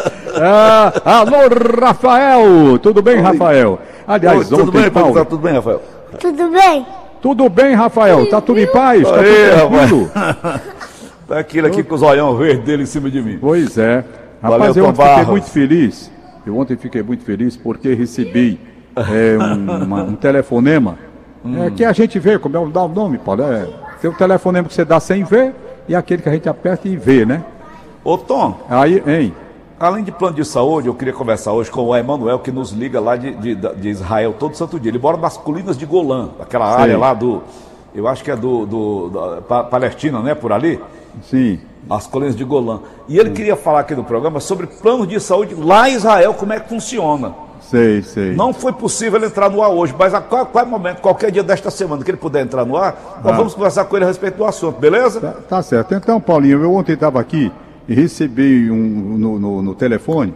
Ah, 0.45 0.91
alô, 1.05 1.37
Rafael! 1.81 2.77
Tudo 2.79 3.01
bem, 3.01 3.21
Rafael? 3.21 3.79
Aliás, 4.05 4.39
Oi, 4.39 4.45
tudo 4.45 4.63
ontem, 4.69 4.81
bem, 4.81 4.91
Paulo, 4.91 5.13
Paulo? 5.13 5.29
Tudo 5.29 5.41
bem, 5.41 5.53
Rafael? 5.53 5.81
Tudo 6.19 6.49
bem? 6.51 6.85
tudo 7.21 7.49
bem, 7.49 7.73
Rafael? 7.75 8.29
Tá 8.29 8.41
tudo 8.41 8.59
em 8.59 8.67
paz? 8.67 9.03
Tá 9.03 9.15
Aí, 9.21 9.33
tudo 9.33 9.69
tranquilo? 9.69 10.11
Tá 11.25 11.39
aquele 11.39 11.67
aqui 11.67 11.81
com 11.81 11.95
os 11.95 12.01
olhão 12.01 12.35
verde 12.35 12.63
dele 12.63 12.83
em 12.83 12.85
cima 12.85 13.09
de 13.09 13.21
mim. 13.21 13.37
Pois 13.39 13.77
é. 13.77 14.03
Valeu, 14.41 14.57
Rapaz, 14.59 14.75
eu 14.75 14.83
Tom 14.83 14.89
ontem 14.89 15.07
fiquei 15.07 15.25
muito 15.31 15.45
feliz. 15.49 16.11
Eu 16.45 16.57
ontem 16.57 16.75
fiquei 16.75 17.01
muito 17.01 17.23
feliz 17.23 17.55
porque 17.55 17.93
recebi 17.93 18.59
é, 18.93 19.37
um, 19.41 19.83
uma- 19.85 20.03
um 20.03 20.15
telefonema 20.15 20.97
Hum. 21.45 21.63
é, 21.63 21.69
que 21.71 21.85
a 21.85 21.93
gente 21.93 22.19
vê, 22.19 22.37
como 22.37 22.57
é 22.57 22.59
o 22.59 22.67
dá 22.67 22.83
o 22.83 22.89
nome, 22.89 23.17
Paulo? 23.17 23.41
É, 23.43 23.65
tem 24.01 24.11
o 24.11 24.13
telefonema 24.13 24.67
que 24.67 24.73
você 24.73 24.83
dá 24.83 24.99
sem 24.99 25.23
ver 25.23 25.53
e 25.87 25.95
aquele 25.95 26.21
que 26.21 26.27
a 26.27 26.33
gente 26.33 26.49
aperta 26.49 26.87
e 26.89 26.97
vê, 26.97 27.25
né? 27.25 27.43
Ô, 28.03 28.17
Tom, 28.17 28.59
Aí, 28.69 29.01
hein? 29.07 29.33
Além 29.79 30.03
de 30.03 30.11
plano 30.11 30.35
de 30.35 30.45
saúde, 30.45 30.87
eu 30.87 30.93
queria 30.93 31.13
conversar 31.13 31.51
hoje 31.53 31.69
com 31.71 31.81
o 31.81 31.95
Emanuel, 31.95 32.39
que 32.39 32.51
nos 32.51 32.71
liga 32.71 32.99
lá 32.99 33.15
de, 33.15 33.31
de, 33.35 33.55
de 33.55 33.89
Israel 33.89 34.35
todo 34.37 34.55
santo 34.55 34.79
dia. 34.79 34.91
Ele 34.91 34.99
mora 34.99 35.17
nas 35.17 35.37
colinas 35.37 35.77
de 35.77 35.85
Golã, 35.85 36.29
aquela 36.39 36.71
Sei. 36.73 36.81
área 36.83 36.97
lá 36.97 37.13
do... 37.13 37.41
Eu 37.95 38.07
acho 38.07 38.23
que 38.23 38.31
é 38.31 38.35
do, 38.35 38.65
do 38.65 39.09
da 39.09 39.41
Pa- 39.41 39.63
Palestina, 39.65 40.19
né? 40.19 40.33
Por 40.33 40.51
ali. 40.51 40.79
Sim. 41.29 41.59
As 41.87 42.07
colinas 42.07 42.35
de 42.35 42.43
Golã. 42.43 42.79
E 43.07 43.19
ele 43.19 43.29
queria 43.29 43.55
falar 43.55 43.81
aqui 43.81 43.93
no 43.93 44.03
programa 44.03 44.39
sobre 44.39 44.65
planos 44.65 45.07
de 45.07 45.19
saúde 45.19 45.53
lá 45.53 45.87
em 45.87 45.93
Israel, 45.93 46.33
como 46.33 46.53
é 46.53 46.59
que 46.59 46.67
funciona. 46.69 47.35
Sei, 47.61 48.01
sei. 48.01 48.35
Não 48.35 48.51
foi 48.51 48.73
possível 48.73 49.19
ele 49.19 49.27
entrar 49.27 49.49
no 49.49 49.61
ar 49.61 49.69
hoje, 49.69 49.93
mas 49.97 50.13
a 50.13 50.21
qual, 50.21 50.45
qual 50.47 50.65
momento, 50.65 51.01
qualquer 51.01 51.29
dia 51.31 51.43
desta 51.43 51.69
semana 51.71 52.03
que 52.03 52.09
ele 52.09 52.17
puder 52.17 52.41
entrar 52.43 52.65
no 52.65 52.75
ar, 52.75 53.19
nós 53.23 53.33
Ah. 53.33 53.37
vamos 53.37 53.53
conversar 53.53 53.85
com 53.85 53.95
ele 53.95 54.05
a 54.05 54.07
respeito 54.07 54.37
do 54.37 54.45
assunto, 54.45 54.79
beleza? 54.79 55.21
Tá, 55.21 55.33
tá 55.47 55.61
certo. 55.61 55.93
Então, 55.93 56.19
Paulinho, 56.19 56.63
eu 56.63 56.73
ontem 56.73 56.93
estava 56.93 57.19
aqui 57.19 57.51
recebi 57.87 58.69
um, 58.71 59.17
no, 59.17 59.39
no- 59.39 59.61
no 59.61 59.75
telefone, 59.75 60.33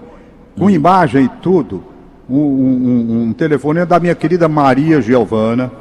com 0.57 0.69
imagem 0.69 1.25
e 1.25 1.29
tudo, 1.41 1.83
um, 2.29 2.35
um, 2.37 3.21
um- 3.29 3.33
telefonema 3.33 3.85
da 3.85 3.99
minha 3.99 4.15
querida 4.15 4.47
Maria 4.47 5.01
Giovana. 5.01 5.71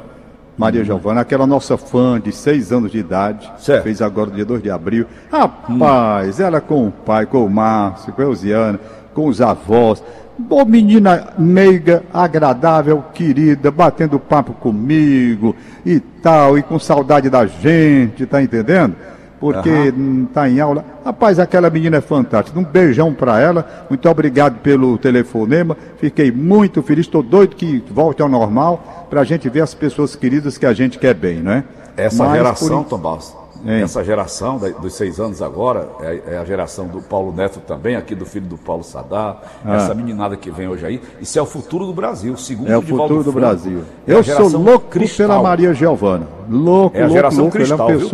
Maria 0.57 0.83
Giovana, 0.83 1.21
aquela 1.21 1.45
nossa 1.45 1.77
fã 1.77 2.19
de 2.19 2.31
seis 2.31 2.71
anos 2.71 2.91
de 2.91 2.97
idade, 2.97 3.47
Certo. 3.59 3.83
fez 3.83 4.01
agora 4.01 4.31
dia 4.31 4.43
2 4.43 4.63
de 4.63 4.71
abril. 4.71 5.05
Rapaz, 5.31 6.39
ela 6.39 6.59
com 6.59 6.87
o 6.87 6.91
pai, 6.91 7.27
com 7.27 7.45
o 7.45 7.49
Márcio, 7.49 8.11
com 8.11 8.21
a 8.23 8.25
Elziana, 8.25 8.79
com 9.13 9.27
os 9.27 9.39
avós. 9.39 10.03
Boa 10.35 10.65
menina 10.65 11.27
meiga, 11.37 12.03
agradável, 12.13 13.03
querida, 13.13 13.69
batendo 13.71 14.19
papo 14.19 14.53
comigo 14.53 15.55
e 15.85 15.99
tal, 15.99 16.57
e 16.57 16.63
com 16.63 16.79
saudade 16.79 17.29
da 17.29 17.45
gente, 17.45 18.25
tá 18.25 18.41
entendendo? 18.41 18.95
Porque 19.39 19.93
está 20.27 20.49
em 20.49 20.59
aula. 20.59 20.83
Rapaz, 21.05 21.39
aquela 21.39 21.69
menina 21.69 21.97
é 21.97 22.01
fantástica. 22.01 22.59
Um 22.59 22.63
beijão 22.63 23.13
para 23.13 23.39
ela. 23.39 23.85
Muito 23.89 24.09
obrigado 24.09 24.59
pelo 24.59 24.97
telefonema. 24.97 25.75
Fiquei 25.97 26.31
muito 26.31 26.81
feliz. 26.81 27.05
Estou 27.05 27.21
doido 27.23 27.55
que 27.55 27.83
volte 27.91 28.21
ao 28.21 28.29
normal 28.29 29.05
para 29.09 29.21
a 29.21 29.23
gente 29.23 29.47
ver 29.49 29.61
as 29.61 29.73
pessoas 29.73 30.15
queridas 30.15 30.57
que 30.57 30.65
a 30.65 30.73
gente 30.73 30.97
quer 30.99 31.13
bem, 31.13 31.41
não 31.41 31.51
é? 31.51 31.63
Essa 31.95 32.23
Mas, 32.25 32.33
geração, 32.33 32.83
por- 32.83 32.89
Tom 32.89 33.19
essa 33.65 34.03
geração 34.03 34.59
da- 34.59 34.69
dos 34.69 34.93
seis 34.93 35.19
anos 35.19 35.41
agora, 35.41 35.87
é, 36.01 36.21
é 36.33 36.37
a 36.37 36.45
geração 36.45 36.87
do 36.87 37.01
Paulo 37.01 37.33
Neto 37.33 37.59
também, 37.59 37.95
aqui 37.95 38.13
do 38.13 38.25
filho 38.25 38.45
do 38.45 38.55
Paulo 38.57 38.83
Sadar, 38.83 39.41
essa 39.65 39.95
meninada 39.95 40.37
que 40.37 40.51
vem 40.51 40.67
hoje 40.67 40.85
aí, 40.85 41.01
isso 41.19 41.39
é 41.39 41.41
o 41.41 41.45
futuro 41.45 41.85
do 41.87 41.93
Brasil, 41.93 42.37
segundo 42.37 42.71
É 42.71 42.77
o 42.77 42.81
futuro 42.83 43.23
do 43.23 43.31
Franco, 43.31 43.39
Brasil. 43.39 43.81
é 44.07 44.13
Eu 44.13 44.23
sou 44.23 44.47
louco 44.59 44.87
cristal. 44.89 45.27
pela 45.27 45.41
Maria 45.41 45.73
Giovana. 45.73 46.27
Louco, 46.49 46.95
É 46.95 46.99
a 46.99 47.03
louco, 47.05 47.13
geração 47.15 47.39
louco. 47.41 47.57
cristal, 47.57 47.79
ela 47.79 47.89
é 47.89 47.93
uma 47.95 47.99
viu? 47.99 48.09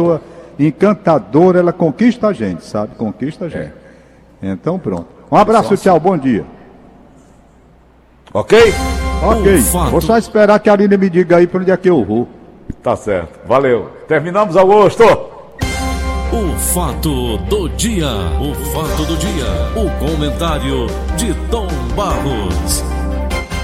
Encantadora, 0.60 1.60
ela 1.60 1.74
conquista 1.74 2.28
a 2.28 2.34
gente, 2.34 2.64
sabe? 2.64 2.96
Conquista 2.96 3.46
a 3.46 3.50
gente. 3.50 3.74
Então 4.42 4.78
pronto. 4.78 5.08
Um 5.32 5.38
abraço, 5.38 5.76
tchau, 5.78 6.00
bom 6.00 6.18
dia. 6.18 6.46
Ok? 8.34 8.58
Ok. 9.24 9.62
fato. 9.62 9.92
Vou 9.92 10.02
só 10.02 10.18
esperar 10.18 10.60
que 10.60 10.70
a 10.70 10.74
Aline 10.74 10.98
me 10.98 11.10
diga 11.10 11.38
aí 11.38 11.48
para 11.48 11.62
onde 11.62 11.72
é 11.72 11.78
que 11.78 11.90
eu 11.90 12.04
vou. 12.04 12.28
Tá 12.82 12.96
certo. 12.96 13.40
Valeu. 13.48 13.90
Terminamos, 14.08 14.58
Augusto. 14.58 15.04
O 15.04 16.58
fato 16.58 17.38
do 17.38 17.70
dia. 17.70 18.08
O 18.42 18.54
fato 18.72 19.06
do 19.06 19.16
dia. 19.18 19.46
O 19.76 19.90
comentário 20.06 20.88
de 21.16 21.34
Tom 21.50 21.68
Barros. 21.96 23.03